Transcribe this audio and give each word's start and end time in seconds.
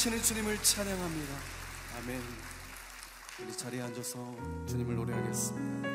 살아계시는 0.00 0.22
주님을 0.22 0.62
찬양합니다. 0.62 1.34
아멘. 1.98 2.22
우리 3.42 3.52
자리에 3.54 3.82
앉아서 3.82 4.34
주님을 4.66 4.94
노래하겠습니다. 4.94 5.90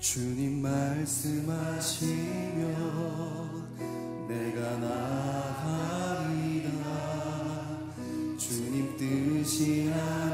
주님 0.00 0.62
말씀하시면 0.62 2.08
내가 4.26 4.76
나아갑니다 4.78 5.90
주님 8.36 8.96
뜻이 8.96 9.92
아 9.94 10.29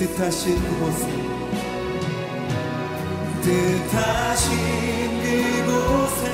뜻하신 0.00 0.56
그곳에 0.62 1.06
뜻하신 3.42 4.50
그곳에 5.22 6.24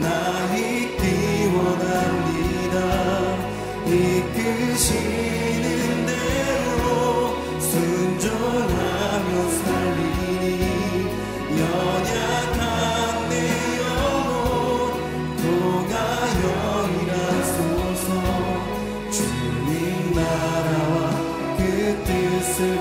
나 0.00 0.06
있기 0.54 1.46
원합니다 1.52 2.76
이끄시 3.86 5.29
뜻을 22.60 22.76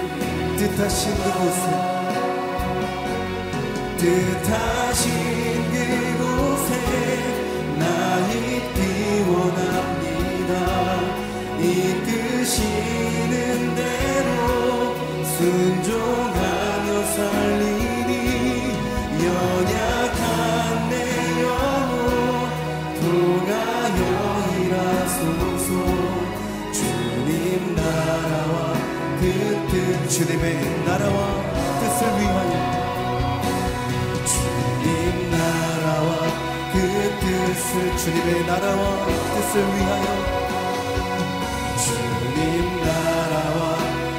뜻하신 0.58 1.16
그곳에 1.16 1.66
뜻하신 3.98 5.10
그곳에 5.72 6.72
나 7.78 7.84
있기 8.28 8.80
원합니다. 9.30 10.52
이끄시는 11.62 13.34
대로 13.76 14.28
순종하며 15.38 16.88
살리니 17.16 18.12
연약 19.24 19.89
그뜻 29.20 30.10
주님의 30.10 30.86
나라와 30.86 31.20
뜻을 31.82 32.08
위하여 32.20 32.54
주님 34.26 35.32
나라와 35.32 36.10
그 36.72 36.76
뜻을 37.20 37.98
주님의 37.98 38.46
나라와 38.46 38.82
뜻을 39.36 39.54
위하여 39.62 40.08
주님 41.84 42.38
나라와 42.82 43.60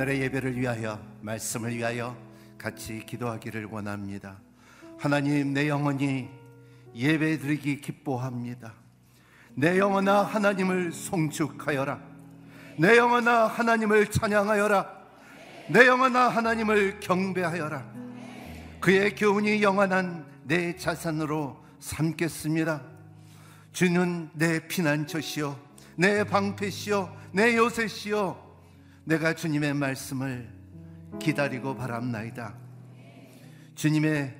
오늘의 0.00 0.22
예배를 0.22 0.58
위하여 0.58 0.98
말씀을 1.20 1.76
위하여 1.76 2.16
같이 2.56 3.04
기도하기를 3.04 3.66
원합니다. 3.66 4.38
하나님 4.98 5.52
내 5.52 5.68
영혼이 5.68 6.26
예배 6.94 7.38
드리기 7.38 7.82
기뻐합니다. 7.82 8.72
내 9.54 9.78
영혼아 9.78 10.22
하나님을 10.22 10.92
송축하여라. 10.92 12.00
내 12.78 12.96
영혼아 12.96 13.48
하나님을 13.48 14.06
찬양하여라. 14.06 14.90
내 15.68 15.86
영혼아 15.86 16.28
하나님을 16.30 17.00
경배하여라. 17.00 17.84
그의 18.80 19.14
교훈이 19.14 19.62
영원한 19.62 20.24
내 20.44 20.76
자산으로 20.76 21.62
삼겠습니다. 21.78 22.80
주는 23.74 24.30
내 24.32 24.66
피난처시요 24.66 25.60
내 25.96 26.24
방패시요 26.24 27.14
내 27.32 27.54
요새시요 27.54 28.49
내가 29.10 29.34
주님의 29.34 29.74
말씀을 29.74 30.48
기다리고 31.18 31.74
바랍나이다. 31.74 32.54
주님의 33.74 34.36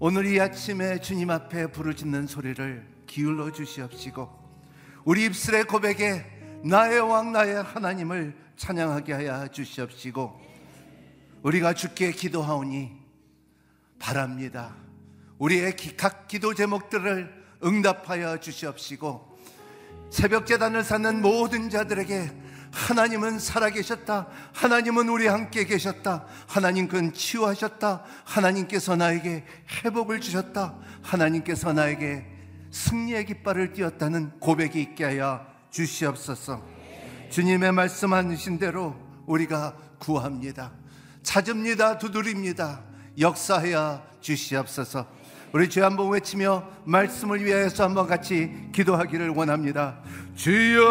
오늘 0.00 0.26
이 0.26 0.38
아침에 0.38 1.00
주님 1.00 1.30
앞에 1.30 1.68
부르짖는 1.68 2.26
소리를 2.26 2.86
기울여 3.06 3.50
주시옵시고 3.52 4.28
우리 5.06 5.24
입술의 5.24 5.64
고백에 5.64 6.26
나의 6.62 7.00
왕 7.00 7.32
나의 7.32 7.62
하나님을 7.62 8.36
찬양하게 8.58 9.12
하여 9.14 9.48
주시옵시고 9.48 10.38
우리가 11.40 11.72
주께 11.72 12.12
기도하오니 12.12 12.92
바랍니다. 13.98 14.76
우리의 15.38 15.74
기- 15.74 15.96
각 15.96 16.28
기도 16.28 16.52
제목들을 16.52 17.46
응답하여 17.64 18.40
주시옵시고 18.40 19.38
새벽 20.10 20.44
재단을 20.46 20.84
쌓는 20.84 21.22
모든 21.22 21.70
자들에게 21.70 22.47
하나님은 22.72 23.38
살아계셨다. 23.38 24.26
하나님은 24.52 25.08
우리 25.08 25.26
함께 25.26 25.64
계셨다. 25.64 26.24
하나님은 26.46 27.14
치유하셨다. 27.14 28.04
하나님께서 28.24 28.96
나에게 28.96 29.44
회복을 29.84 30.20
주셨다. 30.20 30.74
하나님께서 31.02 31.72
나에게 31.72 32.26
승리의 32.70 33.26
깃발을 33.26 33.72
띄었다는 33.72 34.38
고백이 34.40 34.80
있게 34.80 35.04
하여 35.04 35.46
주시옵소서. 35.70 36.62
주님의 37.30 37.72
말씀하신 37.72 38.58
대로 38.58 38.96
우리가 39.26 39.76
구합니다. 39.98 40.72
찾습니다. 41.22 41.98
두드립니다. 41.98 42.82
역사하여 43.18 44.02
주시옵소서. 44.20 45.17
우리 45.52 45.68
주여 45.68 45.86
한번 45.86 46.10
외치며 46.10 46.62
말씀을 46.84 47.42
위하여서 47.42 47.84
한번 47.84 48.06
같이 48.06 48.50
기도하기를 48.72 49.30
원합니다. 49.30 49.96
주여 50.34 50.84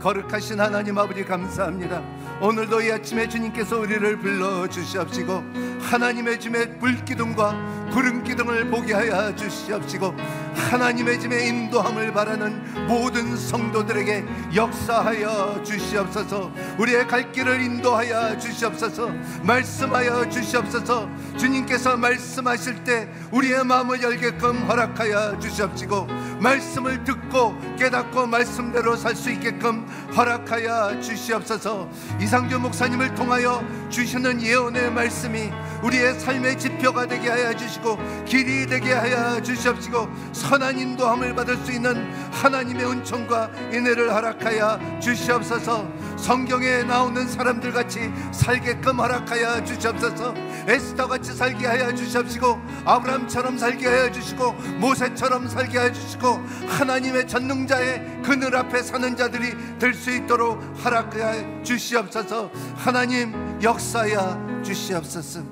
거룩하신 0.00 0.60
하나님 0.60 0.98
아버지 0.98 1.24
감사합니다. 1.24 2.02
오늘도 2.40 2.80
이 2.82 2.90
아침에 2.92 3.28
주님께서 3.28 3.78
우리를 3.78 4.18
불러 4.18 4.68
주시옵시고 4.68 5.42
하나님의 5.80 6.40
주의 6.40 6.78
불기둥과 6.78 7.90
구름 7.92 8.22
기둥을 8.24 8.70
보게 8.70 8.94
하여 8.94 9.34
주시옵시고 9.34 10.14
하나님의 10.54 11.20
집에 11.20 11.46
인도함을 11.46 12.12
바라는 12.12 12.86
모든 12.86 13.36
성도들에게 13.36 14.24
역사하여 14.54 15.62
주시옵소서. 15.64 16.52
우리의 16.78 17.06
갈 17.06 17.30
길을 17.32 17.62
인도하여 17.62 18.38
주시옵소서. 18.38 19.10
말씀하여 19.42 20.28
주시옵소서. 20.28 21.08
주님께서 21.36 21.96
말씀하실 21.96 22.84
때 22.84 23.08
우리의 23.30 23.64
마음을 23.64 24.02
열게끔 24.02 24.58
허락하여 24.68 25.38
주시옵시고 25.38 26.06
말씀을 26.40 27.04
듣고 27.04 27.56
깨닫고 27.78 28.26
말씀대로 28.26 28.96
살 28.96 29.12
수 29.12 29.30
있게끔 29.30 29.86
허락하여 30.16 31.00
주시옵소서. 31.00 31.88
이상주 32.20 32.58
목사님을 32.58 33.14
통하여 33.14 33.62
주시는 33.88 34.42
예언의 34.42 34.90
말씀이 34.90 35.50
우리의 35.82 36.18
삶의 36.18 36.58
지표가 36.58 37.06
되게 37.06 37.28
하여 37.28 37.54
주시고 37.54 37.98
길이 38.24 38.66
되게 38.66 38.92
하여 38.92 39.40
주시옵시고 39.42 40.08
선한 40.42 40.76
인도함을 40.78 41.34
받을 41.36 41.56
수 41.58 41.70
있는 41.70 42.12
하나님의 42.32 42.84
은총과 42.84 43.50
은혜를 43.72 44.12
허락하여 44.12 44.98
주시옵소서. 45.00 45.88
성경에 46.18 46.82
나오는 46.82 47.26
사람들 47.28 47.72
같이 47.72 48.10
살게끔 48.32 48.98
허락하여 48.98 49.64
주시옵소서. 49.64 50.34
에스더 50.66 51.06
같이 51.06 51.32
살게 51.32 51.66
하여 51.66 51.94
주시옵시고 51.94 52.60
아브람처럼 52.84 53.56
살게 53.56 53.86
하여 53.86 54.10
주시고 54.10 54.52
모세처럼 54.80 55.48
살게 55.48 55.78
하여 55.78 55.92
주시고 55.92 56.28
하나님의 56.68 57.28
전능자의 57.28 58.22
그늘 58.24 58.56
앞에 58.56 58.82
사는 58.82 59.16
자들이 59.16 59.78
될 59.78 59.92
수 59.92 60.10
있도록 60.10 60.58
허락하여 60.84 61.62
주시옵소서. 61.62 62.50
하나님 62.74 63.60
역사야 63.62 64.62
주시옵소서. 64.64 65.44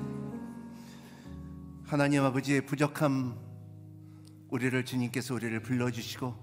하나님 1.87 2.23
아버지의 2.25 2.65
부족함 2.65 3.50
우리를 4.51 4.85
주님께서 4.85 5.33
우리를 5.33 5.59
불러주시고 5.61 6.35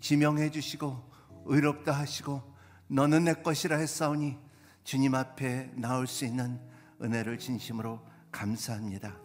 지명해 0.00 0.50
주시고 0.50 1.10
의롭다 1.46 1.92
하시고 1.92 2.42
너는 2.86 3.24
내 3.24 3.34
것이라 3.34 3.78
했사오니 3.78 4.36
주님 4.84 5.14
앞에 5.14 5.72
나올 5.74 6.06
수 6.06 6.24
있는 6.24 6.60
은혜를 7.02 7.38
진심으로 7.38 8.00
감사합니다. 8.30 9.16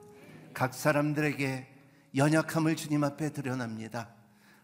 각 0.54 0.74
사람들에게 0.74 1.68
연약함을 2.16 2.76
주님 2.76 3.04
앞에 3.04 3.32
드려납니다. 3.32 4.10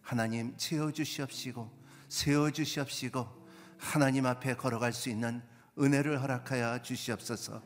하나님 0.02 0.56
채워 0.58 0.92
주시옵시고 0.92 1.70
세워 2.08 2.52
주시옵시고 2.52 3.28
하나님 3.78 4.26
앞에 4.26 4.56
걸어갈 4.56 4.94
수 4.94 5.10
있는 5.10 5.42
은혜를 5.78 6.22
허락하여 6.22 6.82
주시옵소서. 6.82 7.62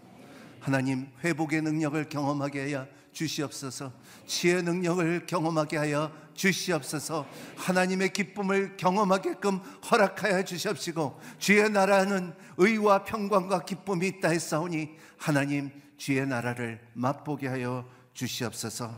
하나님 0.59 1.07
회복의 1.23 1.61
능력을 1.61 2.09
경험하게 2.09 2.61
하여 2.61 2.87
주시옵소서. 3.11 3.91
지혜 4.25 4.61
능력을 4.61 5.25
경험하게 5.25 5.77
하여 5.77 6.11
주시옵소서. 6.33 7.27
하나님의 7.57 8.13
기쁨을 8.13 8.77
경험하게끔 8.77 9.59
허락하여 9.91 10.43
주시옵시고 10.43 11.19
주의 11.37 11.69
나라는 11.69 12.33
의와 12.57 13.03
평강과 13.03 13.65
기쁨이 13.65 14.07
있다 14.07 14.29
했사오니 14.29 14.91
하나님 15.17 15.69
주의 15.97 16.25
나라를 16.25 16.79
맛보게 16.93 17.47
하여 17.47 17.85
주시옵소서. 18.13 18.95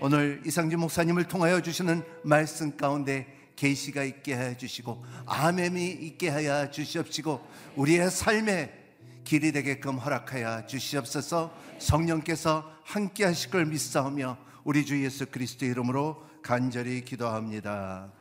오늘 0.00 0.42
이상진 0.44 0.78
목사님을 0.80 1.24
통하여 1.24 1.60
주시는 1.60 2.02
말씀 2.22 2.76
가운데 2.76 3.26
계시가 3.56 4.02
있게 4.04 4.34
하여 4.34 4.56
주시고 4.56 5.04
아멘이 5.26 5.90
있게 5.92 6.28
하여 6.28 6.70
주시옵시고 6.70 7.40
우리의 7.76 8.10
삶에 8.10 8.83
길이 9.24 9.52
되게끔 9.52 9.96
허락하여 9.96 10.66
주시옵소서 10.66 11.52
성령께서 11.78 12.70
함께 12.84 13.24
하실 13.24 13.50
걸 13.50 13.64
믿사오며 13.66 14.36
우리 14.64 14.84
주 14.84 15.02
예수 15.02 15.26
그리스도 15.26 15.64
이름으로 15.64 16.24
간절히 16.42 17.04
기도합니다. 17.04 18.12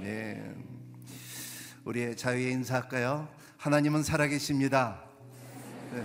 네. 0.00 0.54
우리의 1.84 2.16
자유의 2.16 2.52
인사할까요? 2.52 3.28
하나님은 3.56 4.02
살아계십니다. 4.02 5.00
네. 5.92 6.02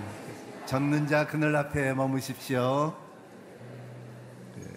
적는 0.68 1.08
자 1.08 1.28
그늘 1.28 1.56
앞에 1.56 1.94
머무십시오. 1.94 2.96
네. 4.56 4.68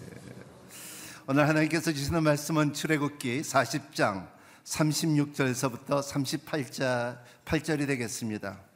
오늘 1.27 1.47
하나님께서 1.47 1.93
주시는 1.93 2.23
말씀은 2.23 2.73
출애굽기 2.73 3.41
40장 3.41 4.27
36절에서부터 4.63 6.01
38절 6.01 7.19
8절이 7.45 7.87
되겠습니다. 7.87 8.66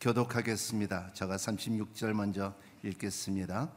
교독하겠습니다. 0.00 1.12
제가 1.14 1.36
36절 1.36 2.12
먼저 2.12 2.54
읽겠습니다. 2.82 3.70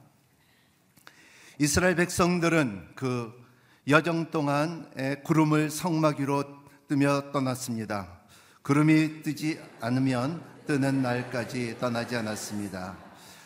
이스라엘 1.59 1.95
백성들은 1.95 2.89
그 2.95 3.33
여정 3.87 4.31
동안 4.31 4.91
구름을 5.23 5.69
성막 5.69 6.19
위로 6.19 6.43
뜨며 6.87 7.31
떠났습니다. 7.31 8.19
구름이 8.61 9.23
뜨지 9.23 9.59
않으면 9.79 10.43
뜨는 10.67 11.01
날까지 11.01 11.77
떠나지 11.79 12.17
않았습니다. 12.17 12.97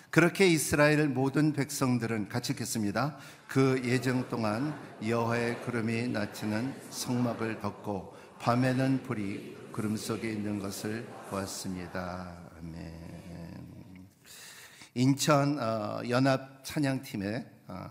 그렇게 0.10 0.48
이스라엘 0.48 1.08
모든 1.08 1.54
백성들은 1.54 2.28
같이 2.28 2.52
읽겠습니다. 2.54 3.18
그 3.48 3.82
예정 3.86 4.28
동안 4.28 4.78
여호와의 5.08 5.62
구름이 5.62 6.10
나치는 6.10 6.74
성막을 6.90 7.62
덮고 7.62 8.18
밤에는 8.40 9.04
불이 9.04 9.58
구름 9.72 9.96
속에 9.96 10.30
있는 10.30 10.60
것을 10.60 11.08
보았습니다. 11.30 12.41
아멘. 12.62 14.08
인천 14.94 15.58
어, 15.60 16.02
연합 16.10 16.64
찬양팀의 16.64 17.46
어, 17.68 17.90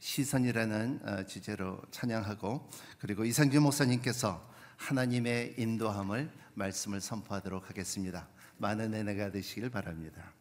시선이라는 0.00 1.00
어, 1.04 1.26
주제로 1.26 1.80
찬양하고 1.92 2.68
그리고 2.98 3.24
이상준 3.24 3.62
목사님께서 3.62 4.50
하나님의 4.76 5.54
인도함을 5.56 6.32
말씀을 6.54 7.00
선포하도록 7.00 7.68
하겠습니다. 7.68 8.26
많은 8.58 8.92
은혜가 8.92 9.30
되시길 9.30 9.70
바랍니다. 9.70 10.32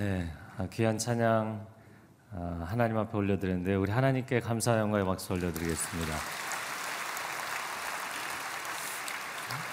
네, 0.00 0.26
아, 0.56 0.66
귀한 0.72 0.96
찬양 0.96 1.66
아, 2.32 2.66
하나님 2.66 2.96
앞에 2.96 3.18
올려드리는데 3.18 3.74
우리 3.74 3.92
하나님께 3.92 4.40
감사 4.40 4.78
영광의 4.78 5.04
박수 5.04 5.34
올려드리겠습니다. 5.34 6.14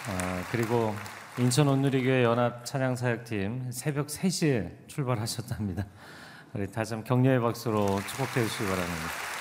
아, 0.10 0.44
그리고 0.52 0.94
인천 1.38 1.70
온누리교회 1.70 2.26
연합 2.26 2.66
찬양 2.66 2.98
사역팀 2.98 3.72
새벽 3.72 4.08
3시에 4.08 4.90
출발하셨답니다. 4.90 5.86
우리 6.54 6.70
다시 6.70 6.96
한번 6.96 7.08
격려의 7.08 7.40
박수로 7.40 7.86
축복해 7.86 8.46
주시기 8.46 8.66
바랍니다. 8.66 9.37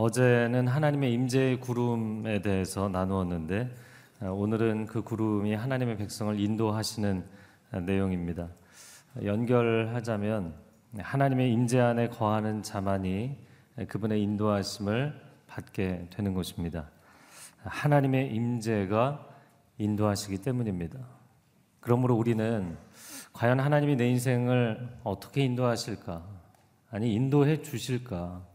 어, 0.00 0.04
어제는 0.04 0.66
하나님의 0.66 1.12
임재의 1.12 1.60
구름에 1.60 2.40
대해서 2.40 2.88
나누었는데 2.88 3.70
어, 4.22 4.32
오늘은 4.32 4.86
그 4.86 5.02
구름이 5.02 5.54
하나님의 5.54 5.98
백성을 5.98 6.40
인도하시는 6.40 7.24
어, 7.72 7.80
내용입니다. 7.80 8.48
연결하자면 9.22 10.54
하나님의 10.98 11.52
임재 11.52 11.80
안에 11.80 12.08
거하는 12.08 12.62
자만이 12.62 13.36
그분의 13.88 14.22
인도하심을 14.22 15.20
받게 15.46 16.08
되는 16.10 16.32
것입니다. 16.32 16.88
하나님의 17.58 18.34
임재가 18.34 19.28
인도하시기 19.76 20.38
때문입니다. 20.38 20.98
그러므로 21.80 22.16
우리는 22.16 22.74
과연 23.34 23.60
하나님이 23.60 23.96
내 23.96 24.08
인생을 24.08 24.88
어떻게 25.04 25.44
인도하실까? 25.44 26.24
아니 26.90 27.12
인도해 27.12 27.60
주실까? 27.60 28.49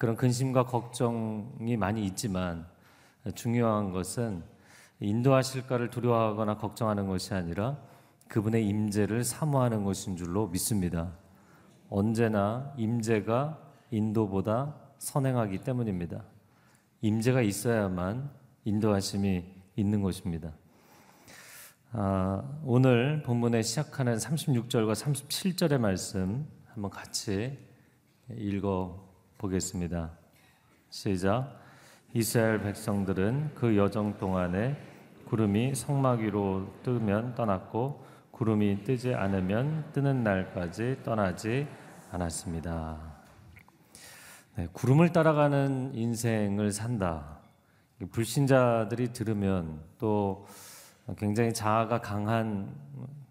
그런 0.00 0.16
근심과 0.16 0.64
걱정이 0.64 1.76
많이 1.76 2.06
있지만 2.06 2.66
중요한 3.34 3.92
것은 3.92 4.42
인도하실까를 4.98 5.90
두려워하거나 5.90 6.56
걱정하는 6.56 7.06
것이 7.06 7.34
아니라 7.34 7.76
그분의 8.26 8.66
임재를 8.66 9.24
사모하는 9.24 9.84
것인 9.84 10.16
줄로 10.16 10.46
믿습니다. 10.46 11.12
언제나 11.90 12.72
임재가 12.78 13.60
인도보다 13.90 14.74
선행하기 14.96 15.64
때문입니다. 15.64 16.24
임재가 17.02 17.42
있어야만 17.42 18.30
인도하심이 18.64 19.44
있는 19.76 20.00
것입니다. 20.00 20.54
아, 21.92 22.42
오늘 22.64 23.22
본문에 23.22 23.60
시작하는 23.60 24.16
36절과 24.16 24.94
37절의 24.94 25.76
말씀 25.76 26.48
한번 26.68 26.90
같이 26.90 27.58
읽어 28.30 29.09
보겠습니다. 29.40 30.10
시작. 30.90 31.58
이스라엘 32.12 32.60
백성들은 32.60 33.52
그 33.54 33.74
여정 33.74 34.18
동안에 34.18 34.76
구름이 35.24 35.74
성막 35.74 36.20
위로 36.20 36.68
뜨면 36.82 37.34
떠났고 37.34 38.04
구름이 38.32 38.84
뜨지 38.84 39.14
않으면 39.14 39.92
뜨는 39.92 40.22
날까지 40.22 40.98
떠나지 41.04 41.66
않았습니다. 42.10 42.98
네, 44.56 44.68
구름을 44.72 45.12
따라가는 45.12 45.94
인생을 45.94 46.70
산다. 46.72 47.38
불신자들이 48.10 49.14
들으면 49.14 49.80
또 49.98 50.46
굉장히 51.16 51.54
자아가 51.54 52.02
강한 52.02 52.74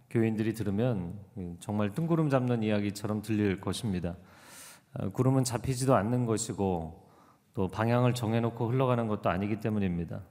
교인들이 0.10 0.54
들으면 0.56 1.14
정말 1.60 1.94
뜬구름 1.94 2.30
잡는 2.30 2.64
이야기처럼 2.64 3.22
들릴 3.22 3.62
것입니다. 3.62 4.16
어, 4.94 5.10
구름은 5.10 5.44
잡히지도 5.44 5.96
않는 5.96 6.26
것이고 6.26 7.10
또 7.54 7.68
방향을 7.68 8.14
정해놓고 8.14 8.70
흘러가는 8.70 9.08
것도 9.08 9.30
아니기 9.30 9.60
때문입니다. 9.60 10.22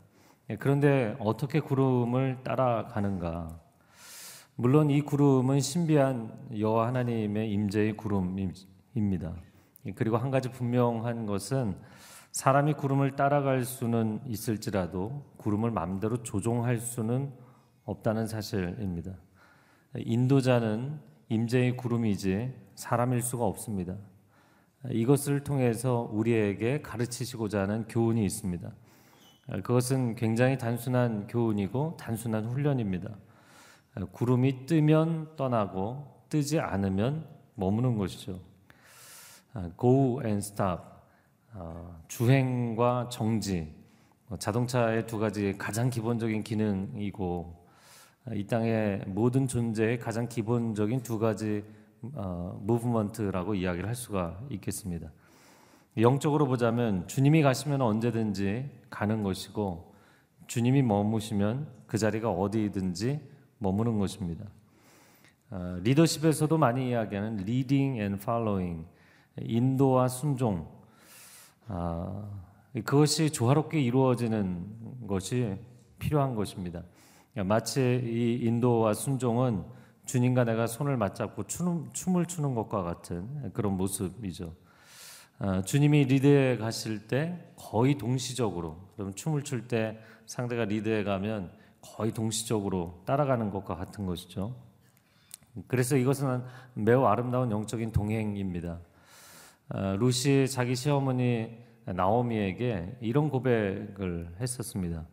예, 0.51 0.57
그런데 0.57 1.17
어떻게 1.21 1.61
구름을 1.61 2.43
따라가는가? 2.43 3.61
물론 4.57 4.91
이 4.91 5.03
구름은 5.03 5.61
신비한 5.61 6.33
여호와 6.59 6.89
하나님의 6.89 7.53
임재의 7.53 7.97
구름입니다. 7.97 9.35
예, 9.87 9.93
그리고 9.93 10.17
한 10.17 10.31
가지 10.31 10.51
분명한 10.51 11.27
것은 11.27 11.77
사람이 12.33 12.75
구름을 12.75 13.17
따라갈 13.17 13.65
수는 13.65 14.21
있을지라도 14.27 15.25
구름을 15.39 15.71
마음대로 15.71 16.23
조종할 16.23 16.79
수는 16.79 17.33
없다는 17.85 18.27
사실입니다. 18.27 19.13
인도자는 19.97 21.01
임재의 21.31 21.77
구름이지 21.77 22.55
사람일 22.75 23.23
수가 23.23 23.45
없습니다. 23.45 23.97
이것을 24.91 25.45
통해서 25.45 26.09
우리에게 26.13 26.83
가르치시고자 26.83 27.63
하는 27.63 27.87
교훈이 27.89 28.25
있습니다. 28.25 28.71
그것은 29.63 30.15
굉장히 30.15 30.59
단순한 30.59 31.27
교훈이고 31.27 31.97
단순한 31.99 32.47
훈련입니다. 32.47 33.17
구름이 34.13 34.67
뜨면 34.67 35.37
떠나고 35.37 36.23
뜨지 36.29 36.61
않으면 36.61 37.27
머무는 37.55 37.97
것이죠. 37.97 38.41
Go 39.79 40.21
and 40.25 40.39
stop. 40.39 40.83
어, 41.55 42.01
주행과 42.09 43.09
정지. 43.11 43.75
뭐 44.27 44.39
자동차의 44.39 45.07
두 45.07 45.19
가지 45.19 45.55
가장 45.57 45.89
기본적인 45.89 46.45
기능이고 46.45 47.67
이 48.35 48.47
땅의 48.47 49.05
모든 49.07 49.49
존재의 49.49 49.99
가장 49.99 50.29
기본적인 50.29 51.03
두 51.03 51.19
가지 51.19 51.65
어, 52.15 52.61
무브먼트라고 52.63 53.55
이야기를 53.55 53.89
할 53.89 53.95
수가 53.95 54.41
있겠습니다. 54.51 55.11
영적으로 55.97 56.47
보자면 56.47 57.07
주님이 57.09 57.43
가시면 57.43 57.83
언제든지 57.83 58.71
가는 58.89 59.23
것이고 59.23 59.95
주님이 60.47 60.83
머무시면 60.83 61.67
그 61.87 61.99
자리가 61.99 62.31
어디든지 62.31 63.21
머무는 63.59 63.99
것입니다. 63.99 64.45
어, 65.51 65.79
리더십에서도 65.83 66.57
많이 66.57 66.91
이야기하는 66.91 67.41
leading 67.41 67.99
and 67.99 68.23
following, 68.23 68.87
인도와 69.41 70.09
순종, 70.09 70.69
어, 71.69 72.31
그것이 72.73 73.31
조화롭게 73.31 73.81
이루어지는 73.81 75.07
것이 75.07 75.57
필요한 75.99 76.35
것입니다. 76.35 76.83
마치 77.45 77.81
이 78.05 78.47
인도와 78.47 78.95
순종은 78.95 79.65
주님과 80.09 80.45
내가 80.45 80.67
손을 80.67 80.97
맞잡고 80.97 81.45
춤, 81.45 81.91
춤을 81.93 82.25
추는 82.25 82.55
것과 82.55 82.83
같은 82.83 83.53
그런 83.53 83.77
모습이죠. 83.77 84.55
어, 85.39 85.63
주님이 85.63 86.07
리드에 86.07 86.57
가실 86.57 87.07
때 87.07 87.53
거의 87.57 87.99
동시적으로, 87.99 88.79
그럼 88.97 89.15
춤을 89.15 89.43
출 89.43 89.69
때 89.69 90.01
상대가 90.25 90.65
리드에 90.65 91.05
가면 91.05 91.51
거의 91.83 92.13
동시적으로 92.13 93.03
따라가는 93.05 93.51
것과 93.51 93.77
같은 93.77 94.07
것이죠. 94.07 94.57
그래서 95.67 95.95
이것은 95.97 96.43
매우 96.73 97.05
아름다운 97.05 97.51
영적인 97.51 97.93
동행입니다. 97.93 98.81
어, 99.69 99.97
루시 99.99 100.49
자기 100.49 100.75
시어머니 100.75 101.51
나오미에게 101.85 102.97
이런 103.03 103.29
고백을 103.29 104.37
했었습니다. 104.41 105.05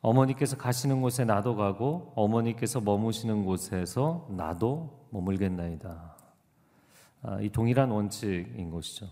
어머니께서 0.00 0.56
가시는 0.56 1.02
곳에 1.02 1.24
나도 1.24 1.56
가고 1.56 2.12
어머니께서 2.14 2.80
머무시는 2.80 3.44
곳에서 3.44 4.26
나도 4.30 5.06
머물겠나이다. 5.10 6.16
아, 7.22 7.40
이 7.40 7.48
동일한 7.48 7.90
원칙인 7.90 8.70
것이죠. 8.70 9.06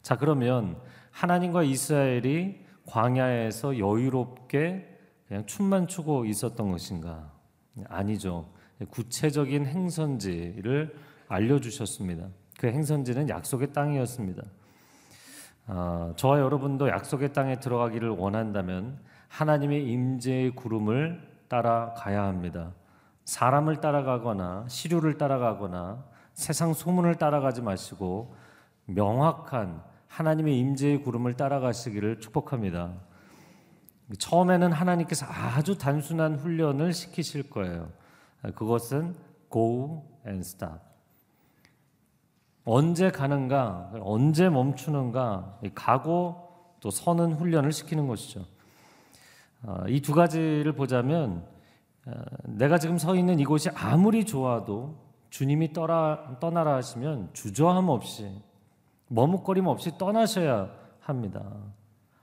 자, 0.00 0.16
그러면 0.16 0.80
하나님과 1.10 1.64
이스라엘이 1.64 2.64
광야에서 2.86 3.78
여유롭게 3.78 4.88
그냥 5.28 5.46
춤만 5.46 5.86
추고 5.86 6.24
있었던 6.24 6.70
것인가? 6.70 7.30
아니죠. 7.88 8.48
구체적인 8.90 9.66
행선지를 9.66 10.96
알려주셨습니다. 11.28 12.28
그 12.58 12.66
행선지는 12.66 13.28
약속의 13.28 13.72
땅이었습니다. 13.72 14.42
아, 15.66 16.12
저와 16.16 16.40
여러분도 16.40 16.88
약속의 16.88 17.32
땅에 17.32 17.60
들어가기를 17.60 18.08
원한다면 18.10 18.98
하나님의 19.32 19.90
임재의 19.90 20.50
구름을 20.50 21.46
따라가야 21.48 22.22
합니다. 22.22 22.74
사람을 23.24 23.80
따라가거나 23.80 24.66
시류를 24.68 25.16
따라가거나 25.16 26.04
세상 26.34 26.74
소문을 26.74 27.14
따라가지 27.14 27.62
마시고 27.62 28.34
명확한 28.84 29.82
하나님의 30.08 30.58
임재의 30.58 31.02
구름을 31.02 31.36
따라가시기를 31.36 32.20
축복합니다. 32.20 32.92
처음에는 34.18 34.70
하나님께서 34.70 35.24
아주 35.26 35.78
단순한 35.78 36.36
훈련을 36.36 36.92
시키실 36.92 37.48
거예요. 37.48 37.88
그것은 38.54 39.16
go 39.50 40.04
and 40.26 40.40
stop. 40.40 40.78
언제 42.64 43.10
가는가, 43.10 43.92
언제 44.02 44.50
멈추는가, 44.50 45.58
가고 45.74 46.76
또 46.80 46.90
서는 46.90 47.32
훈련을 47.32 47.72
시키는 47.72 48.06
것이죠. 48.06 48.51
어, 49.64 49.84
이두 49.88 50.14
가지를 50.14 50.72
보자면 50.72 51.44
어, 52.06 52.12
내가 52.44 52.78
지금 52.78 52.98
서 52.98 53.14
있는 53.14 53.38
이곳이 53.38 53.70
아무리 53.70 54.24
좋아도 54.24 54.96
주님이 55.30 55.72
떠나, 55.72 56.36
떠나라 56.40 56.74
하시면 56.74 57.30
주저함 57.32 57.88
없이 57.88 58.42
머뭇거림 59.08 59.66
없이 59.66 59.96
떠나셔야 59.98 60.70
합니다. 61.00 61.42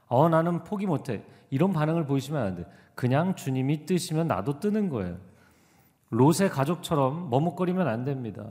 어, 0.07 0.27
나는 0.27 0.63
포기 0.63 0.85
못해. 0.85 1.23
이런 1.49 1.71
반응을 1.71 2.05
보이시면 2.05 2.41
안 2.41 2.55
돼. 2.55 2.65
그냥 2.95 3.35
주님이 3.35 3.85
뜨시면 3.85 4.27
나도 4.27 4.59
뜨는 4.59 4.89
거예요. 4.89 5.17
롯의 6.09 6.49
가족처럼 6.51 7.29
머뭇거리면 7.29 7.87
안 7.87 8.03
됩니다. 8.03 8.45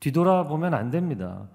뒤돌아보면 0.00 0.74
안 0.74 0.90
됩니다. 0.90 1.48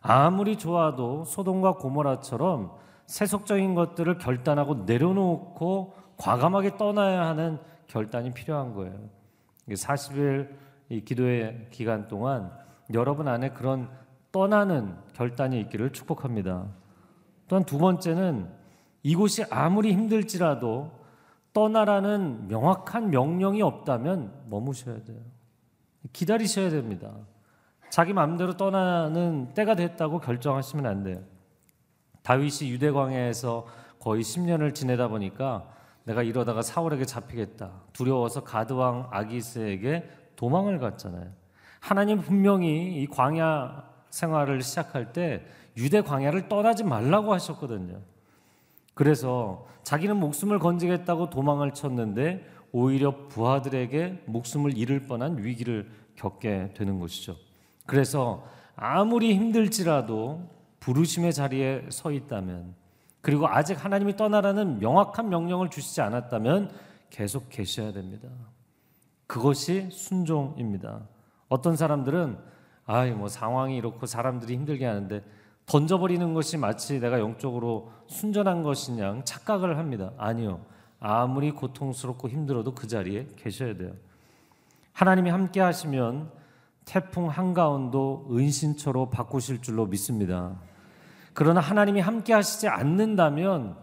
아무리 0.00 0.56
좋아도 0.56 1.24
소돔과 1.24 1.74
고모라처럼 1.74 2.72
세속적인 3.06 3.74
것들을 3.74 4.18
결단하고 4.18 4.84
내려놓고 4.86 6.01
과감하게 6.22 6.76
떠나야 6.76 7.26
하는 7.26 7.58
결단이 7.88 8.32
필요한 8.32 8.74
거예요. 8.74 8.94
40일 9.68 10.54
이 10.88 11.04
기도의 11.04 11.66
기간 11.70 12.06
동안 12.06 12.52
여러분 12.94 13.26
안에 13.26 13.50
그런 13.50 13.90
떠나는 14.30 14.96
결단이 15.14 15.60
있기를 15.62 15.90
축복합니다. 15.90 16.68
또한 17.48 17.64
두 17.64 17.76
번째는 17.78 18.48
이곳이 19.02 19.44
아무리 19.50 19.92
힘들지라도 19.92 20.92
떠나라는 21.52 22.46
명확한 22.46 23.10
명령이 23.10 23.60
없다면 23.60 24.44
머무셔야 24.48 25.02
돼요. 25.02 25.18
기다리셔야 26.12 26.70
됩니다. 26.70 27.10
자기 27.90 28.12
마음대로 28.12 28.56
떠나는 28.56 29.54
때가 29.54 29.74
됐다고 29.74 30.20
결정하시면 30.20 30.86
안 30.86 31.02
돼요. 31.02 31.20
다윗이 32.22 32.70
유대 32.70 32.92
광야에서 32.92 33.66
거의 33.98 34.22
10년을 34.22 34.72
지내다 34.72 35.08
보니까 35.08 35.81
내가 36.04 36.22
이러다가 36.22 36.62
사울에게 36.62 37.04
잡히겠다. 37.04 37.70
두려워서 37.92 38.42
가드 38.44 38.72
왕 38.72 39.08
아기스에게 39.10 40.08
도망을 40.36 40.78
갔잖아요. 40.78 41.30
하나님 41.80 42.20
분명히 42.20 43.02
이 43.02 43.06
광야 43.06 43.84
생활을 44.10 44.62
시작할 44.62 45.12
때 45.12 45.44
유대 45.76 46.02
광야를 46.02 46.48
떠나지 46.48 46.84
말라고 46.84 47.32
하셨거든요. 47.32 48.00
그래서 48.94 49.66
자기는 49.84 50.16
목숨을 50.16 50.58
건지겠다고 50.58 51.30
도망을 51.30 51.72
쳤는데 51.72 52.46
오히려 52.72 53.28
부하들에게 53.28 54.24
목숨을 54.26 54.76
잃을 54.76 55.06
뻔한 55.06 55.42
위기를 55.42 55.90
겪게 56.16 56.72
되는 56.74 56.98
것이죠. 56.98 57.36
그래서 57.86 58.46
아무리 58.76 59.34
힘들지라도 59.34 60.48
부르심의 60.80 61.32
자리에 61.32 61.86
서 61.90 62.10
있다면 62.10 62.74
그리고 63.22 63.48
아직 63.48 63.82
하나님이 63.82 64.16
떠나라는 64.16 64.80
명확한 64.80 65.28
명령을 65.28 65.70
주시지 65.70 66.00
않았다면 66.00 66.70
계속 67.08 67.48
계셔야 67.48 67.92
됩니다. 67.92 68.28
그것이 69.26 69.88
순종입니다. 69.90 71.08
어떤 71.48 71.76
사람들은 71.76 72.36
아이 72.84 73.12
뭐 73.12 73.28
상황이 73.28 73.76
이렇고 73.76 74.06
사람들이 74.06 74.54
힘들게 74.54 74.84
하는데 74.84 75.22
던져버리는 75.66 76.34
것이 76.34 76.56
마치 76.56 76.98
내가 76.98 77.20
영적으로 77.20 77.92
순전한 78.08 78.62
것이냐 78.62 79.22
착각을 79.24 79.78
합니다. 79.78 80.12
아니요. 80.18 80.64
아무리 80.98 81.52
고통스럽고 81.52 82.28
힘들어도 82.28 82.74
그 82.74 82.86
자리에 82.88 83.28
계셔야 83.36 83.76
돼요. 83.76 83.92
하나님이 84.92 85.30
함께 85.30 85.60
하시면 85.60 86.30
태풍 86.84 87.28
한가운도 87.28 88.28
은신처로 88.30 89.10
바꾸실 89.10 89.62
줄로 89.62 89.86
믿습니다. 89.86 90.56
그러나 91.34 91.60
하나님이 91.60 92.00
함께 92.00 92.32
하시지 92.32 92.68
않는다면 92.68 93.76